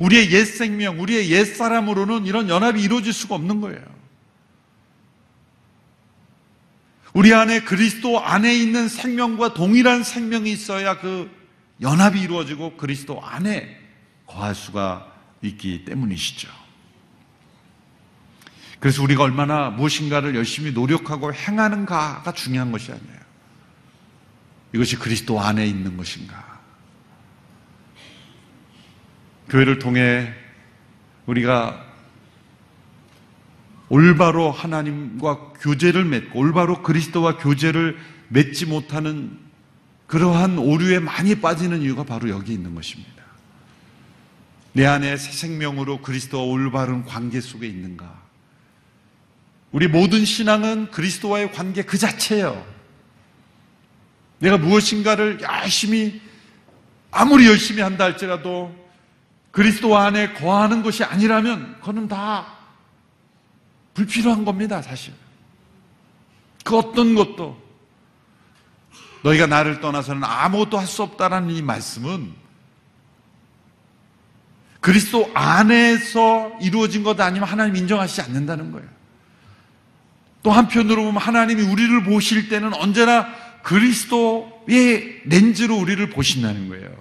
우리의 0.04 0.34
옛 0.34 0.44
생명, 0.44 1.00
우리의 1.00 1.32
옛 1.32 1.46
사람으로는 1.46 2.26
이런 2.26 2.50
연합이 2.50 2.82
이루어질 2.82 3.14
수가 3.14 3.36
없는 3.36 3.62
거예요. 3.62 3.82
우리 7.14 7.34
안에 7.34 7.62
그리스도 7.62 8.20
안에 8.20 8.54
있는 8.54 8.90
생명과 8.90 9.54
동일한 9.54 10.04
생명이 10.04 10.52
있어야 10.52 11.00
그 11.00 11.32
연합이 11.80 12.20
이루어지고 12.20 12.76
그리스도 12.76 13.24
안에 13.24 13.80
거할 14.28 14.56
수가 14.56 15.10
있기 15.42 15.86
때문이시죠. 15.86 16.50
그래서 18.80 19.02
우리가 19.04 19.24
얼마나 19.24 19.70
무엇인가를 19.70 20.36
열심히 20.36 20.74
노력하고 20.74 21.34
행하는가가 21.34 22.34
중요한 22.34 22.74
것이 22.74 22.92
아니에요. 22.92 23.20
이것이 24.74 24.98
그리스도 24.98 25.40
안에 25.40 25.66
있는 25.66 25.96
것인가. 25.96 26.53
교회를 29.50 29.80
통해 29.80 30.34
우리가 31.26 31.86
올바로 33.90 34.52
하나님과 34.52 35.54
교제를 35.60 36.06
맺고 36.06 36.40
올바로 36.40 36.82
그리스도와 36.82 37.38
교제를 37.38 37.98
맺지 38.30 38.66
못하는 38.66 39.38
그러한 40.08 40.58
오류에 40.58 41.00
많이 41.00 41.36
빠지는 41.36 41.82
이유가 41.82 42.04
바로 42.04 42.30
여기 42.30 42.54
있는 42.54 42.76
것입니다. 42.76 43.24
내 44.74 44.86
안에 44.86 45.16
새 45.18 45.32
생명으로 45.32 46.02
그리스도와 46.02 46.44
올바른 46.44 47.06
관계 47.06 47.40
속에 47.40 47.68
있는가? 47.68 48.22
우리 49.72 49.88
모든 49.88 50.26
신앙은 50.26 50.92
그리스도와의 50.92 51.52
관계 51.52 51.84
그 51.84 51.98
자체예요. 51.98 52.66
내가 54.40 54.58
무엇인가를 54.58 55.40
열심히 55.42 56.22
아무리 57.12 57.48
열심히 57.48 57.82
한다 57.82 58.04
할지라도 58.04 58.83
그리스도 59.54 59.96
안에 59.96 60.34
거하는 60.34 60.82
것이 60.82 61.04
아니라면 61.04 61.76
그거는 61.80 62.08
다 62.08 62.58
불필요한 63.94 64.46
겁니다, 64.46 64.82
사실. 64.82 65.14
그 66.64 66.76
어떤 66.76 67.14
것도 67.14 67.62
너희가 69.24 69.46
나를 69.46 69.80
떠나서는 69.80 70.24
아무것도 70.24 70.80
할 70.80 70.88
수 70.88 71.04
없다라는 71.04 71.52
이 71.52 71.62
말씀은 71.62 72.34
그리스도 74.80 75.30
안에서 75.36 76.58
이루어진 76.60 77.04
것 77.04 77.20
아니면 77.22 77.48
하나님 77.48 77.76
인정하시지 77.76 78.22
않는다는 78.22 78.72
거예요. 78.72 78.90
또 80.42 80.50
한편으로 80.50 81.04
보면 81.04 81.22
하나님이 81.22 81.62
우리를 81.62 82.04
보실 82.06 82.50
때는 82.50 82.74
언제나 82.74 83.28
그리스도의 83.62 85.22
렌즈로 85.26 85.78
우리를 85.78 86.10
보신다는 86.10 86.70
거예요. 86.70 86.92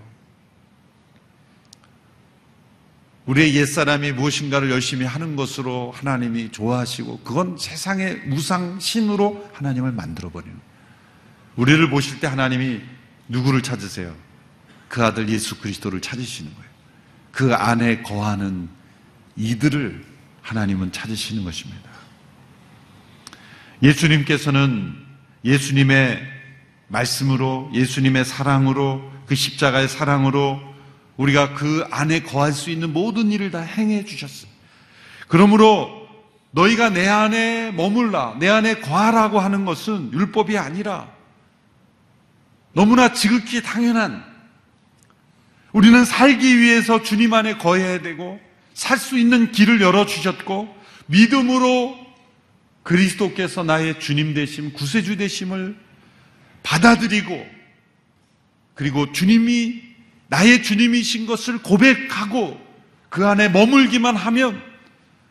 우리의 3.26 3.54
옛사람이 3.54 4.12
무엇인가를 4.12 4.70
열심히 4.70 5.06
하는 5.06 5.36
것으로 5.36 5.92
하나님이 5.94 6.50
좋아하시고 6.50 7.20
그건 7.20 7.56
세상의 7.56 8.22
무상 8.26 8.80
신으로 8.80 9.48
하나님을 9.52 9.92
만들어 9.92 10.30
버리는 10.30 10.56
우리를 11.56 11.88
보실 11.90 12.18
때 12.18 12.26
하나님이 12.26 12.80
누구를 13.28 13.62
찾으세요? 13.62 14.14
그 14.88 15.04
아들 15.04 15.28
예수 15.28 15.60
그리스도를 15.60 16.00
찾으시는 16.00 16.52
거예요. 16.52 16.70
그 17.30 17.54
안에 17.54 18.02
거하는 18.02 18.68
이들을 19.36 20.04
하나님은 20.42 20.92
찾으시는 20.92 21.44
것입니다. 21.44 21.90
예수님께서는 23.82 24.94
예수님의 25.44 26.22
말씀으로 26.88 27.70
예수님의 27.74 28.24
사랑으로 28.24 29.10
그 29.26 29.34
십자가의 29.34 29.88
사랑으로 29.88 30.60
우리가 31.22 31.54
그 31.54 31.86
안에 31.90 32.22
거할 32.22 32.52
수 32.52 32.70
있는 32.70 32.92
모든 32.92 33.30
일을 33.30 33.52
다 33.52 33.60
행해 33.60 34.04
주셨어요. 34.04 34.50
그러므로 35.28 36.08
너희가 36.50 36.90
내 36.90 37.08
안에 37.08 37.70
머물라, 37.70 38.38
내 38.40 38.48
안에 38.48 38.80
거하라고 38.80 39.38
하는 39.38 39.64
것은 39.64 40.12
율법이 40.12 40.58
아니라 40.58 41.08
너무나 42.72 43.12
지극히 43.12 43.62
당연한 43.62 44.24
우리는 45.72 46.04
살기 46.04 46.58
위해서 46.58 47.02
주님 47.02 47.32
안에 47.32 47.56
거해야 47.56 48.02
되고 48.02 48.40
살 48.74 48.98
수 48.98 49.16
있는 49.16 49.52
길을 49.52 49.80
열어주셨고 49.80 50.74
믿음으로 51.06 51.96
그리스도께서 52.82 53.62
나의 53.62 54.00
주님 54.00 54.34
되심, 54.34 54.72
구세주 54.72 55.18
되심을 55.18 55.76
받아들이고 56.64 57.46
그리고 58.74 59.12
주님이 59.12 59.91
나의 60.32 60.62
주님이신 60.62 61.26
것을 61.26 61.58
고백하고 61.58 62.58
그 63.10 63.26
안에 63.26 63.50
머물기만 63.50 64.16
하면 64.16 64.62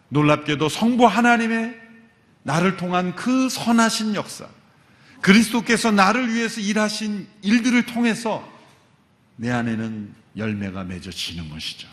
놀랍게도 0.09 0.69
성부 0.69 1.07
하나님의 1.07 1.75
나를 2.43 2.77
통한 2.77 3.15
그 3.15 3.49
선하신 3.49 4.13
역사, 4.13 4.47
그리스도께서 5.21 5.91
나를 5.91 6.31
위해서 6.31 6.61
일하신 6.61 7.27
일들을 7.41 7.87
통해서 7.87 8.47
내 9.37 9.49
안에는 9.49 10.13
열매가 10.37 10.83
맺어지는 10.83 11.49
것이죠. 11.49 11.87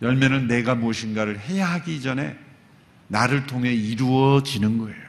열매는 0.00 0.46
내가 0.46 0.76
무엇인가를 0.76 1.40
해야 1.40 1.72
하기 1.72 2.02
전에 2.02 2.38
나를 3.08 3.46
통해 3.46 3.74
이루어지는 3.74 4.78
거예요. 4.78 5.02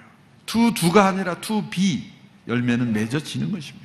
to 0.48 0.74
do가 0.74 1.06
아니라 1.06 1.40
to 1.42 1.77
be 1.77 2.12
열매는 2.48 2.92
맺어지는 2.92 3.52
것입니다. 3.52 3.83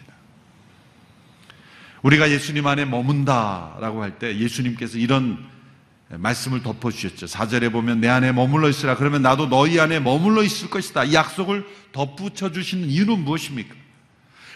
우리가 2.09 2.31
예수님 2.31 2.67
안에 2.67 2.87
머문다라고 2.87 4.03
할 4.03 4.19
때 4.19 4.39
예수님께서 4.39 4.97
이런 4.97 5.39
말씀을 6.09 6.63
덮어주셨죠. 6.63 7.27
4절에 7.27 7.71
보면 7.71 8.01
내 8.01 8.09
안에 8.09 8.33
머물러 8.33 8.71
있으라. 8.71 8.97
그러면 8.97 9.21
나도 9.21 9.51
너희 9.51 9.79
안에 9.79 10.01
머물러 10.01 10.43
있을 10.43 10.71
것이다. 10.71 11.05
이 11.05 11.13
약속을 11.13 11.67
덧붙여 11.93 12.51
주시는 12.51 12.89
이유는 12.89 13.25
무엇입니까? 13.25 13.75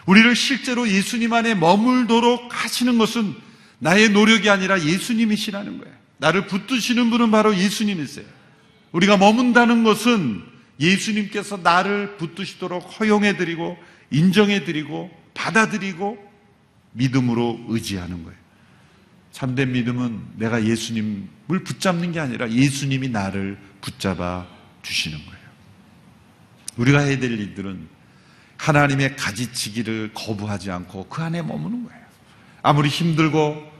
우리를 0.06 0.34
실제로 0.34 0.88
예수님 0.88 1.34
안에 1.34 1.54
머물도록 1.54 2.48
하시는 2.50 2.96
것은 2.96 3.34
나의 3.80 4.08
노력이 4.08 4.48
아니라 4.48 4.80
예수님이시라는 4.80 5.78
거예요. 5.78 5.94
나를 6.16 6.46
붙드시는 6.46 7.10
분은 7.10 7.30
바로 7.30 7.54
예수님이세요. 7.54 8.24
우리가 8.92 9.18
머문다는 9.18 9.84
것은 9.84 10.42
예수님께서 10.80 11.58
나를 11.58 12.16
붙드시도록 12.16 12.98
허용해드리고 12.98 13.76
인정해드리고 14.10 15.10
받아들이고 15.34 16.31
믿음으로 16.92 17.60
의지하는 17.68 18.22
거예요. 18.24 18.38
참된 19.32 19.72
믿음은 19.72 20.20
내가 20.36 20.64
예수님을 20.64 21.64
붙잡는 21.64 22.12
게 22.12 22.20
아니라 22.20 22.50
예수님이 22.50 23.08
나를 23.08 23.58
붙잡아 23.80 24.46
주시는 24.82 25.18
거예요. 25.18 25.42
우리가 26.76 27.00
해야 27.00 27.18
될 27.18 27.32
일들은 27.32 27.88
하나님의 28.58 29.16
가지치기를 29.16 30.12
거부하지 30.14 30.70
않고 30.70 31.08
그 31.08 31.22
안에 31.22 31.42
머무는 31.42 31.84
거예요. 31.84 32.02
아무리 32.62 32.88
힘들고 32.88 33.70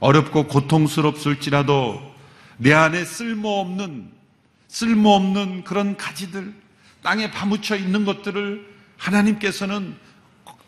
어렵고 0.00 0.48
고통스럽을지라도 0.48 2.12
내 2.56 2.72
안에 2.72 3.04
쓸모없는 3.04 4.10
쓸모없는 4.66 5.64
그런 5.64 5.96
가지들 5.96 6.52
땅에 7.02 7.30
파묻혀 7.30 7.76
있는 7.76 8.04
것들을 8.04 8.66
하나님께서는 8.96 9.94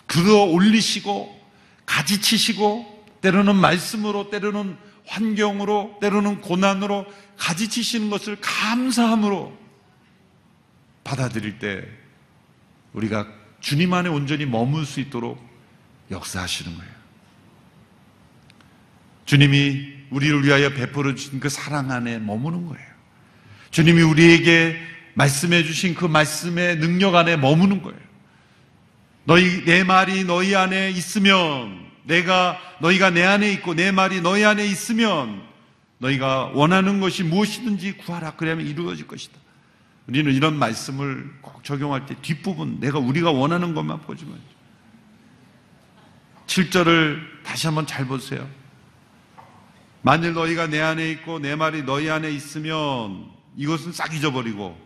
그어 0.07 0.45
올리시고 0.45 1.44
가지치시고 1.87 3.07
때로는 3.21 3.57
말씀으로 3.57 4.31
때로는 4.31 4.77
환경으로 5.07 5.99
때로는 6.01 6.41
고난으로 6.41 7.07
가지치시는 7.37 8.11
것을 8.11 8.39
감사함으로 8.41 9.57
받아들일 11.05 11.59
때 11.59 11.87
우리가 12.93 13.27
주님 13.61 13.93
안에 13.93 14.09
온전히 14.09 14.47
머물 14.47 14.87
수 14.87 15.01
있도록 15.01 15.39
역사하시는 16.11 16.77
거예요. 16.77 16.93
주님이 19.27 19.95
우리를 20.11 20.45
위하여 20.45 20.71
베풀어 20.71 21.15
주신 21.15 21.41
그 21.41 21.49
사랑 21.49 21.91
안에 21.91 22.19
머무는 22.19 22.67
거예요. 22.67 22.87
주님이 23.71 24.03
우리에게 24.03 24.81
말씀해 25.15 25.65
주신 25.65 25.95
그 25.95 26.05
말씀의 26.05 26.79
능력 26.79 27.15
안에 27.15 27.37
머무는 27.37 27.83
거예요. 27.83 27.99
너희 29.25 29.65
내 29.65 29.85
말이 29.85 30.25
너희 30.25 30.55
안에 30.55 30.91
있으면 30.91 31.85
내가 32.05 32.59
너희가 32.81 33.11
내 33.11 33.23
안에 33.25 33.51
있고 33.53 33.75
내 33.75 33.91
말이 33.91 34.21
너희 34.21 34.45
안에 34.45 34.67
있으면 34.67 35.43
너희가 35.99 36.51
원하는 36.53 37.01
것이 37.01 37.23
무엇이든지 37.23 37.99
구하라 37.99 38.33
그러면 38.37 38.67
이루어질 38.67 39.07
것이다. 39.07 39.39
우리는 40.07 40.31
이런 40.33 40.59
말씀을 40.59 41.31
꼭 41.41 41.65
적용할 41.65 42.05
때 42.05 42.15
뒷부분 42.21 42.81
내가 42.81 42.99
우리가 42.99 43.31
원하는 43.31 43.75
것만 43.75 44.03
보지만 44.03 44.39
7절을 46.47 47.21
다시 47.43 47.67
한번 47.67 47.87
잘 47.87 48.07
보세요. 48.07 48.47
만일 50.03 50.35
너희가 50.35 50.67
내 50.67 50.83
안에 50.83 51.11
있고 51.13 51.39
내 51.39 51.57
말이 51.57 51.83
너희 51.83 52.11
안에 52.11 52.31
있으면 52.31 53.31
이것은 53.57 53.93
싹 53.93 54.15
잊어버리고 54.15 54.79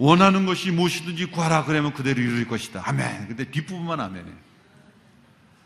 원하는 0.00 0.46
것이 0.46 0.70
무엇이든지 0.70 1.26
구하라 1.26 1.66
그러면 1.66 1.92
그대로 1.92 2.22
이룰 2.22 2.48
것이다. 2.48 2.82
아멘. 2.86 3.28
근데 3.28 3.44
뒷부분만 3.44 4.00
아멘해. 4.00 4.30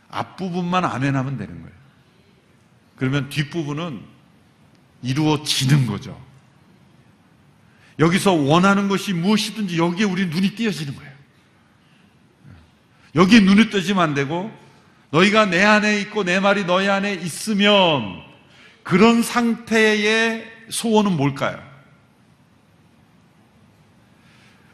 앞부분만 0.09 0.85
아멘하면 0.85 1.39
되는 1.39 1.55
거예요. 1.63 1.77
그러면 2.97 3.29
뒷부분은 3.29 4.03
이루어지는 5.03 5.87
거죠. 5.87 6.21
여기서 8.01 8.33
원하는 8.33 8.89
것이 8.89 9.13
무엇이든지 9.13 9.79
여기에 9.79 10.05
우리 10.05 10.27
눈이 10.27 10.57
띄어지는 10.57 10.97
거예요. 10.97 11.13
여기에 13.15 13.39
눈이 13.39 13.71
뜨지면 13.71 14.03
안 14.03 14.15
되고 14.15 14.53
너희가 15.11 15.47
내 15.47 15.63
안에 15.63 16.01
있고 16.01 16.25
내 16.25 16.41
말이 16.41 16.65
너희 16.65 16.89
안에 16.89 17.15
있으면 17.15 18.21
그런 18.83 19.23
상태의 19.23 20.45
소원은 20.71 21.17
뭘까요? 21.17 21.74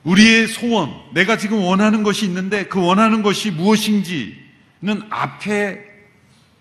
우리의 0.05 0.49
소원, 0.49 0.91
내가 1.13 1.37
지금 1.37 1.59
원하는 1.63 2.03
것이 2.03 2.25
있는데 2.25 2.67
그 2.67 2.81
원하는 2.83 3.23
것이 3.23 3.51
무엇인지는 3.51 4.37
앞에 5.11 5.85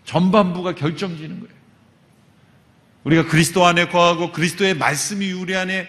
전반부가 0.04 0.76
결정지는 0.76 1.40
거예요. 1.40 1.60
우리가 3.04 3.28
그리스도 3.28 3.66
안에 3.66 3.88
거하고 3.88 4.32
그리스도의 4.32 4.76
말씀이 4.76 5.32
우리 5.32 5.56
안에 5.56 5.88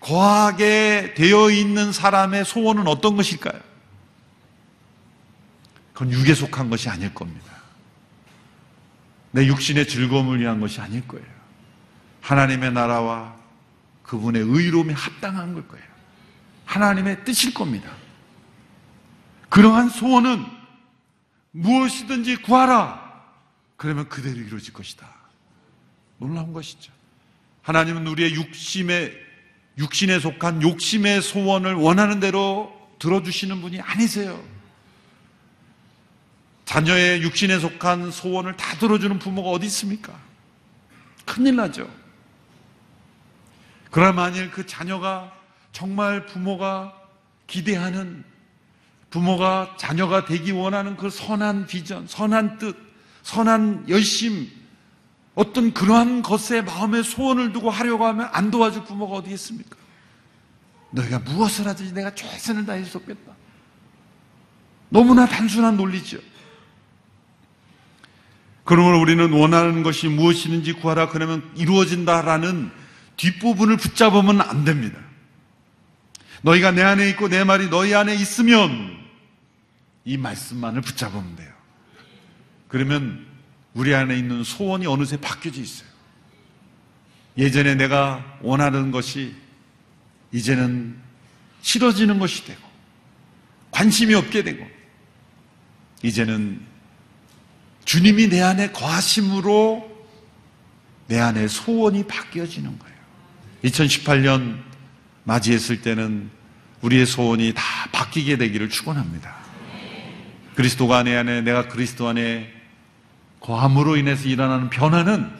거하게 0.00 1.14
되어 1.16 1.50
있는 1.50 1.92
사람의 1.92 2.44
소원은 2.44 2.86
어떤 2.86 3.16
것일까요? 3.16 3.60
그건 5.92 6.12
육에 6.12 6.34
속한 6.34 6.70
것이 6.70 6.88
아닐 6.88 7.12
겁니다. 7.14 7.52
내 9.30 9.46
육신의 9.46 9.86
즐거움을 9.86 10.40
위한 10.40 10.60
것이 10.60 10.80
아닐 10.80 11.06
거예요. 11.06 11.26
하나님의 12.20 12.72
나라와 12.72 13.36
그분의 14.02 14.42
의로움에 14.42 14.92
합당한 14.94 15.54
걸 15.54 15.66
거예요. 15.68 15.87
하나님의 16.68 17.24
뜻일 17.24 17.54
겁니다. 17.54 17.90
그러한 19.48 19.88
소원은 19.88 20.44
무엇이든지 21.52 22.42
구하라. 22.42 23.08
그러면 23.76 24.08
그대로 24.08 24.38
이루어질 24.38 24.74
것이다. 24.74 25.08
놀라운 26.18 26.52
것이죠. 26.52 26.92
하나님은 27.62 28.06
우리의 28.06 28.34
육심에, 28.34 29.12
육신에 29.78 30.20
속한 30.20 30.60
욕심의 30.60 31.22
소원을 31.22 31.74
원하는 31.74 32.20
대로 32.20 32.70
들어주시는 32.98 33.62
분이 33.62 33.80
아니세요. 33.80 34.38
자녀의 36.66 37.22
육신에 37.22 37.60
속한 37.60 38.10
소원을 38.10 38.58
다 38.58 38.76
들어주는 38.76 39.18
부모가 39.18 39.48
어디 39.48 39.64
있습니까? 39.66 40.12
큰일 41.24 41.56
나죠. 41.56 41.88
그러나 43.90 44.12
만일 44.12 44.50
그 44.50 44.66
자녀가 44.66 45.37
정말 45.78 46.26
부모가 46.26 46.92
기대하는 47.46 48.24
부모가 49.10 49.76
자녀가 49.78 50.24
되기 50.24 50.50
원하는 50.50 50.96
그 50.96 51.08
선한 51.08 51.68
비전, 51.68 52.04
선한 52.08 52.58
뜻, 52.58 52.76
선한 53.22 53.88
열심, 53.88 54.50
어떤 55.36 55.72
그러한 55.72 56.22
것에 56.22 56.62
마음의 56.62 57.04
소원을 57.04 57.52
두고 57.52 57.70
하려고 57.70 58.06
하면 58.06 58.28
안 58.32 58.50
도와줄 58.50 58.86
부모가 58.86 59.18
어디 59.18 59.30
있습니까? 59.34 59.76
너희가 60.90 61.20
무엇을 61.20 61.68
하든지 61.68 61.94
내가 61.94 62.12
최선을 62.12 62.66
다해 62.66 62.82
줬겠다. 62.82 63.32
너무나 64.88 65.26
단순한 65.26 65.76
논리죠. 65.76 66.18
그러므로 68.64 69.00
우리는 69.00 69.32
원하는 69.32 69.84
것이 69.84 70.08
무엇이든지 70.08 70.72
구하라 70.72 71.10
그러면 71.10 71.48
이루어진다라는 71.54 72.72
뒷부분을 73.16 73.76
붙잡으면 73.76 74.40
안 74.40 74.64
됩니다. 74.64 75.07
너희가 76.42 76.70
내 76.70 76.82
안에 76.82 77.08
있고 77.10 77.28
내 77.28 77.44
말이 77.44 77.68
너희 77.68 77.94
안에 77.94 78.14
있으면 78.14 78.96
이 80.04 80.16
말씀만을 80.16 80.80
붙잡으면 80.80 81.36
돼요. 81.36 81.52
그러면 82.68 83.26
우리 83.74 83.94
안에 83.94 84.16
있는 84.16 84.44
소원이 84.44 84.86
어느새 84.86 85.16
바뀌어져 85.16 85.60
있어요. 85.60 85.88
예전에 87.36 87.74
내가 87.74 88.24
원하는 88.42 88.90
것이 88.90 89.34
이제는 90.32 90.96
싫어지는 91.62 92.18
것이 92.18 92.44
되고 92.44 92.60
관심이 93.70 94.14
없게 94.14 94.42
되고 94.42 94.66
이제는 96.02 96.60
주님이 97.84 98.28
내 98.28 98.42
안에 98.42 98.72
거하심으로 98.72 99.98
내 101.06 101.18
안에 101.18 101.48
소원이 101.48 102.06
바뀌어지는 102.06 102.78
거예요. 102.78 102.98
2018년 103.64 104.67
맞이했을 105.28 105.82
때는 105.82 106.30
우리의 106.80 107.04
소원이 107.04 107.52
다 107.54 107.62
바뀌게 107.92 108.38
되기를 108.38 108.70
축원합니다. 108.70 109.36
그리스도가 110.54 111.02
내 111.02 111.14
안에 111.16 111.42
내가 111.42 111.68
그리스도 111.68 112.08
안에 112.08 112.50
거함으로 113.40 113.96
인해서 113.96 114.26
일어나는 114.26 114.70
변화는 114.70 115.30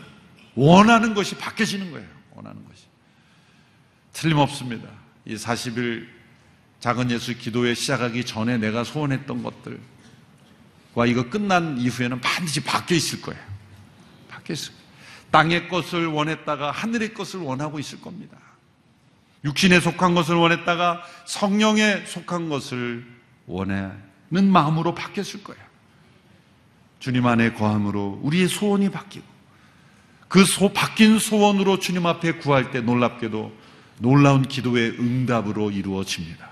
원하는 0.55 1.15
것이 1.15 1.37
바뀌어지는 1.37 1.91
거예요. 1.91 2.07
원하는 2.35 2.63
것이. 2.67 2.85
틀림없습니다. 4.13 4.89
이 5.25 5.37
40일 5.37 6.07
작은 6.81 7.11
예수 7.11 7.37
기도회 7.37 7.75
시작하기 7.75 8.25
전에 8.27 8.59
내가 8.59 8.85
소원했던 8.85 9.43
것들 9.43 9.81
와 10.95 11.07
이거 11.07 11.31
끝난 11.31 11.79
이후에는 11.79 12.21
반드시 12.21 12.63
바뀌어 12.63 12.97
있을 12.97 13.23
거예요. 13.23 13.43
거예요. 14.29 14.73
땅의 15.31 15.69
것을 15.69 16.07
원했다가 16.07 16.73
하늘의 16.73 17.15
것을 17.15 17.41
원하고 17.41 17.79
있을 17.79 18.01
겁니다. 18.01 18.37
육신에 19.49 19.81
속한 19.81 20.15
것을 20.15 20.37
원했다가 20.37 21.03
성령에 21.27 22.05
속한 22.07 22.49
것을 22.49 23.07
원하는 23.47 23.93
마음으로 24.31 24.95
바뀌었을 24.95 25.43
거예요. 25.43 25.61
주님 27.01 27.27
안에 27.27 27.53
거함으로 27.53 28.21
우리의 28.23 28.49
소원이 28.49 28.91
바뀌고 28.91 29.27
그 30.29 30.45
소, 30.45 30.73
바뀐 30.73 31.19
소원으로 31.19 31.79
주님 31.79 32.07
앞에 32.07 32.33
구할 32.33 32.71
때 32.71 32.81
놀랍게도 32.81 33.53
놀라운 33.99 34.43
기도의 34.43 34.91
응답으로 34.99 35.71
이루어집니다. 35.71 36.49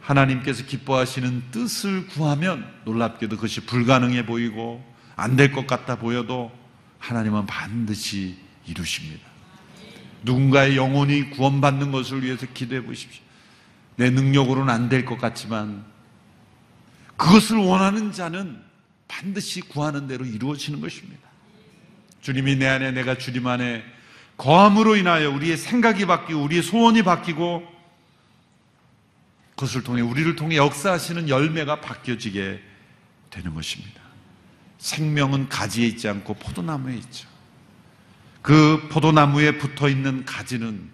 하나님께서 0.00 0.64
기뻐하시는 0.64 1.50
뜻을 1.50 2.06
구하면 2.08 2.66
놀랍게도 2.84 3.36
그것이 3.36 3.66
불가능해 3.66 4.26
보이고 4.26 4.84
안 5.16 5.36
될 5.36 5.52
것 5.52 5.66
같아 5.66 5.96
보여도 5.96 6.50
하나님은 6.98 7.46
반드시 7.46 8.36
이루십니다. 8.66 9.33
누군가의 10.24 10.76
영혼이 10.76 11.30
구원받는 11.30 11.92
것을 11.92 12.22
위해서 12.24 12.46
기도해 12.52 12.84
보십시오. 12.84 13.22
내 13.96 14.10
능력으로는 14.10 14.72
안 14.72 14.88
될 14.88 15.04
것 15.04 15.18
같지만 15.18 15.84
그것을 17.16 17.56
원하는 17.58 18.10
자는 18.12 18.60
반드시 19.06 19.60
구하는 19.60 20.06
대로 20.08 20.24
이루어지는 20.24 20.80
것입니다. 20.80 21.22
주님이 22.22 22.56
내 22.56 22.66
안에 22.66 22.90
내가 22.90 23.16
주님 23.16 23.46
안에 23.46 23.84
거함으로 24.36 24.96
인하여 24.96 25.30
우리의 25.30 25.56
생각이 25.56 26.06
바뀌고 26.06 26.42
우리의 26.42 26.62
소원이 26.62 27.02
바뀌고 27.04 27.72
그것을 29.50 29.84
통해 29.84 30.00
우리를 30.02 30.34
통해 30.34 30.56
역사하시는 30.56 31.28
열매가 31.28 31.80
바뀌어지게 31.80 32.60
되는 33.30 33.54
것입니다. 33.54 34.00
생명은 34.78 35.48
가지에 35.48 35.86
있지 35.86 36.08
않고 36.08 36.34
포도나무에 36.34 36.96
있죠. 36.96 37.28
그 38.44 38.88
포도나무에 38.90 39.56
붙어 39.56 39.88
있는 39.88 40.26
가지는 40.26 40.90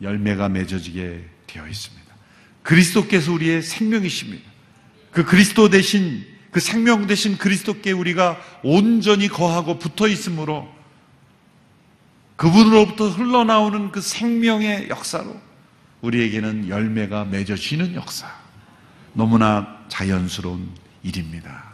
열매가 0.00 0.48
맺어지게 0.48 1.28
되어 1.46 1.68
있습니다. 1.68 2.14
그리스도께서 2.62 3.34
우리의 3.34 3.60
생명이십니다. 3.60 4.50
그 5.10 5.26
그리스도 5.26 5.68
대신 5.68 6.24
그 6.50 6.58
생명 6.58 7.06
대신 7.06 7.36
그리스도께 7.36 7.92
우리가 7.92 8.40
온전히 8.62 9.28
거하고 9.28 9.78
붙어 9.78 10.08
있으므로 10.08 10.66
그분으로부터 12.36 13.10
흘러나오는 13.10 13.92
그 13.92 14.00
생명의 14.00 14.88
역사로 14.88 15.38
우리에게는 16.00 16.70
열매가 16.70 17.26
맺어지는 17.26 17.94
역사. 17.94 18.26
너무나 19.12 19.84
자연스러운 19.88 20.70
일입니다. 21.02 21.67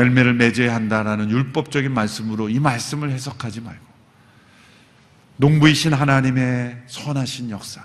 열매를 0.00 0.34
맺어야 0.34 0.74
한다라는 0.74 1.30
율법적인 1.30 1.92
말씀으로 1.92 2.48
이 2.48 2.58
말씀을 2.58 3.10
해석하지 3.10 3.60
말고 3.60 3.90
농부이신 5.36 5.92
하나님의 5.92 6.82
선하신 6.86 7.50
역사, 7.50 7.82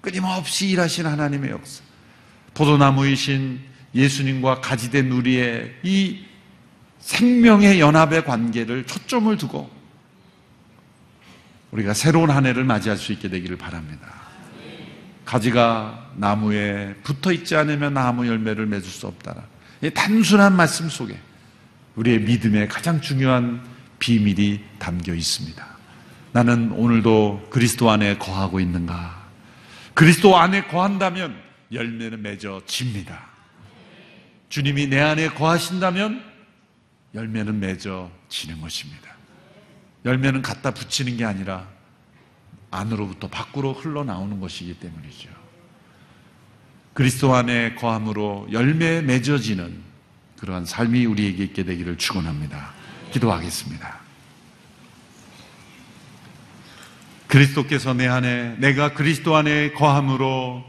끊임없이 0.00 0.68
일하신 0.68 1.06
하나님의 1.06 1.50
역사, 1.50 1.82
포도나무이신 2.54 3.60
예수님과 3.94 4.60
가지된 4.60 5.10
우리의 5.10 5.74
이 5.82 6.24
생명의 7.00 7.80
연합의 7.80 8.24
관계를 8.24 8.84
초점을 8.84 9.36
두고 9.38 9.70
우리가 11.70 11.94
새로운 11.94 12.30
한 12.30 12.46
해를 12.46 12.64
맞이할 12.64 12.98
수 12.98 13.12
있게 13.12 13.28
되기를 13.28 13.56
바랍니다. 13.56 14.08
가지가 15.24 16.12
나무에 16.16 16.94
붙어 17.02 17.32
있지 17.32 17.54
않으면 17.54 17.94
나무 17.94 18.26
열매를 18.26 18.66
맺을 18.66 18.88
수 18.88 19.06
없다. 19.06 19.44
이 19.82 19.90
단순한 19.90 20.56
말씀 20.56 20.88
속에 20.88 21.18
우리의 21.98 22.20
믿음의 22.20 22.68
가장 22.68 23.00
중요한 23.00 23.60
비밀이 23.98 24.60
담겨 24.78 25.12
있습니다. 25.12 25.66
나는 26.30 26.70
오늘도 26.70 27.48
그리스도 27.50 27.90
안에 27.90 28.18
거하고 28.18 28.60
있는가? 28.60 29.26
그리스도 29.94 30.36
안에 30.36 30.68
거한다면 30.68 31.36
열매는 31.72 32.22
맺어집니다. 32.22 33.26
주님이 34.48 34.86
내 34.86 35.00
안에 35.00 35.30
거하신다면 35.30 36.22
열매는 37.14 37.58
맺어지는 37.58 38.60
것입니다. 38.60 39.16
열매는 40.04 40.42
갖다 40.42 40.70
붙이는 40.70 41.16
게 41.16 41.24
아니라 41.24 41.66
안으로부터 42.70 43.26
밖으로 43.26 43.72
흘러나오는 43.72 44.38
것이기 44.38 44.74
때문이죠. 44.74 45.30
그리스도 46.94 47.34
안에 47.34 47.74
거함으로 47.74 48.48
열매 48.52 49.00
맺어지는 49.02 49.87
그러한 50.40 50.64
삶이 50.64 51.04
우리에게 51.06 51.44
있게 51.44 51.64
되기를 51.64 51.98
축원합니다. 51.98 52.72
기도하겠습니다. 53.12 53.98
그리스도께서 57.26 57.92
내 57.92 58.06
안에 58.06 58.56
내가 58.58 58.94
그리스도 58.94 59.36
안에 59.36 59.72
거함으로 59.72 60.64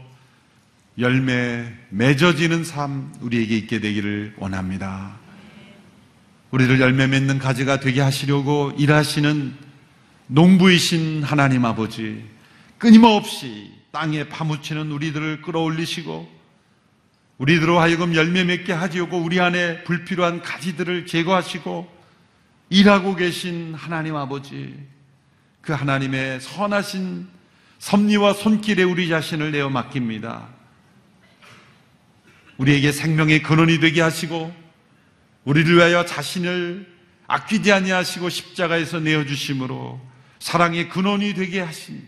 열매 0.98 1.72
맺어지는 1.88 2.64
삶 2.64 3.14
우리에게 3.20 3.56
있게 3.56 3.80
되기를 3.80 4.34
원합니다. 4.36 5.18
우리를 6.50 6.80
열매 6.80 7.06
맺는 7.06 7.38
가지가 7.38 7.80
되게 7.80 8.00
하시려고 8.00 8.72
일하시는 8.76 9.54
농부이신 10.26 11.22
하나님 11.22 11.64
아버지 11.64 12.24
끊임없이 12.76 13.70
땅에 13.92 14.28
파묻히는 14.28 14.90
우리들을 14.90 15.42
끌어올리시고 15.42 16.39
우리들로 17.40 17.80
하여금 17.80 18.14
열매 18.14 18.44
맺게 18.44 18.74
하시고 18.74 19.16
우리 19.16 19.40
안에 19.40 19.82
불필요한 19.84 20.42
가지들을 20.42 21.06
제거하시고 21.06 21.90
일하고 22.68 23.16
계신 23.16 23.72
하나님 23.72 24.14
아버지 24.14 24.76
그 25.62 25.72
하나님의 25.72 26.42
선하신 26.42 27.26
섭리와 27.78 28.34
손길에 28.34 28.82
우리 28.82 29.08
자신을 29.08 29.52
내어 29.52 29.70
맡깁니다. 29.70 30.48
우리에게 32.58 32.92
생명의 32.92 33.42
근원이 33.42 33.80
되게 33.80 34.02
하시고 34.02 34.54
우리를 35.44 35.76
위하여 35.76 36.04
자신을 36.04 36.86
아끼지 37.26 37.72
아니하시고 37.72 38.28
십자가에서 38.28 39.00
내어 39.00 39.24
주심으로 39.24 39.98
사랑의 40.40 40.90
근원이 40.90 41.32
되게 41.32 41.60
하신 41.60 42.06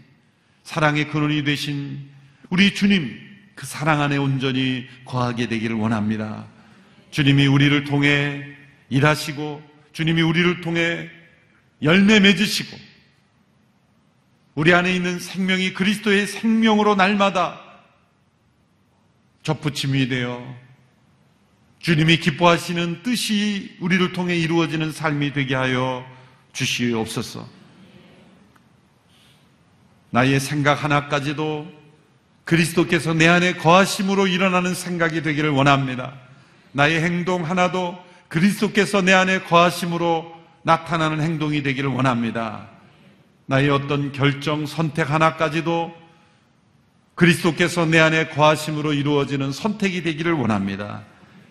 사랑의 0.62 1.08
근원이 1.08 1.42
되신 1.44 2.06
우리 2.50 2.74
주님 2.74 3.31
그 3.62 3.66
사랑 3.68 4.00
안에 4.00 4.16
온전히 4.16 4.88
거하게 5.04 5.46
되기를 5.46 5.76
원합니다. 5.76 6.46
주님이 7.12 7.46
우리를 7.46 7.84
통해 7.84 8.44
일하시고 8.90 9.62
주님이 9.92 10.20
우리를 10.20 10.62
통해 10.62 11.08
열매 11.80 12.18
맺으시고 12.18 12.76
우리 14.56 14.74
안에 14.74 14.92
있는 14.92 15.20
생명이 15.20 15.74
그리스도의 15.74 16.26
생명으로 16.26 16.96
날마다 16.96 17.60
접붙임이 19.44 20.08
되어 20.08 20.44
주님이 21.78 22.16
기뻐하시는 22.16 23.04
뜻이 23.04 23.76
우리를 23.78 24.12
통해 24.12 24.36
이루어지는 24.36 24.90
삶이 24.90 25.34
되게 25.34 25.54
하여 25.54 26.04
주시옵소서. 26.52 27.48
나의 30.10 30.40
생각 30.40 30.82
하나까지도 30.82 31.81
그리스도께서 32.44 33.14
내 33.14 33.28
안에 33.28 33.54
거하심으로 33.54 34.26
일어나는 34.26 34.74
생각이 34.74 35.22
되기를 35.22 35.50
원합니다. 35.50 36.14
나의 36.72 37.02
행동 37.02 37.48
하나도 37.48 37.98
그리스도께서 38.28 39.02
내 39.02 39.12
안에 39.12 39.42
거하심으로 39.42 40.32
나타나는 40.62 41.20
행동이 41.20 41.62
되기를 41.62 41.90
원합니다. 41.90 42.68
나의 43.46 43.68
어떤 43.68 44.12
결정, 44.12 44.64
선택 44.64 45.10
하나까지도 45.10 45.94
그리스도께서 47.14 47.84
내 47.84 47.98
안에 47.98 48.28
거하심으로 48.28 48.94
이루어지는 48.94 49.52
선택이 49.52 50.02
되기를 50.02 50.32
원합니다. 50.32 51.02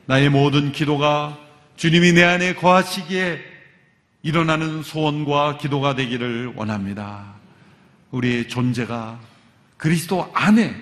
나의 0.08 0.30
모든 0.30 0.71
기도가 0.71 1.38
주님이 1.75 2.13
내 2.13 2.23
안에 2.23 2.56
거하시기에 2.56 3.39
일어나는 4.23 4.84
소원과 4.84 5.58
기도가 5.60 5.95
되기를 5.95 6.54
원합니다. 6.56 7.36
우리의 8.12 8.47
존재가 8.47 9.19
그리스도 9.81 10.29
안에 10.35 10.75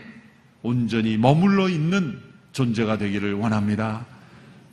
온전히 0.62 1.16
머물러 1.16 1.70
있는 1.70 2.20
존재가 2.52 2.98
되기를 2.98 3.34
원합니다. 3.34 4.06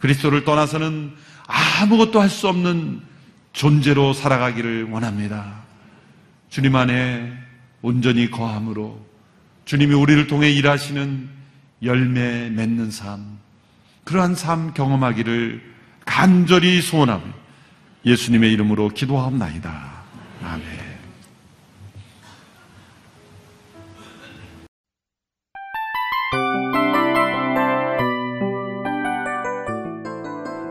그리스도를 0.00 0.44
떠나서는 0.44 1.12
아무것도 1.46 2.20
할 2.20 2.28
수 2.28 2.48
없는 2.48 3.02
존재로 3.52 4.12
살아가기를 4.14 4.90
원합니다. 4.90 5.62
주님 6.50 6.74
안에 6.74 7.32
온전히 7.82 8.28
거함으로 8.28 9.00
주님이 9.64 9.94
우리를 9.94 10.26
통해 10.26 10.50
일하시는 10.50 11.28
열매 11.84 12.50
맺는 12.50 12.90
삶, 12.90 13.38
그러한 14.02 14.34
삶 14.34 14.74
경험하기를 14.74 15.62
간절히 16.04 16.82
소원하며 16.82 17.22
예수님의 18.04 18.52
이름으로 18.54 18.88
기도하옵나이다. 18.88 19.92
아멘. 20.42 20.85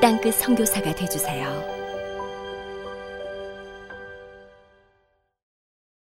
땅끝 0.00 0.34
성교사가 0.34 0.94
되주세요 0.94 1.77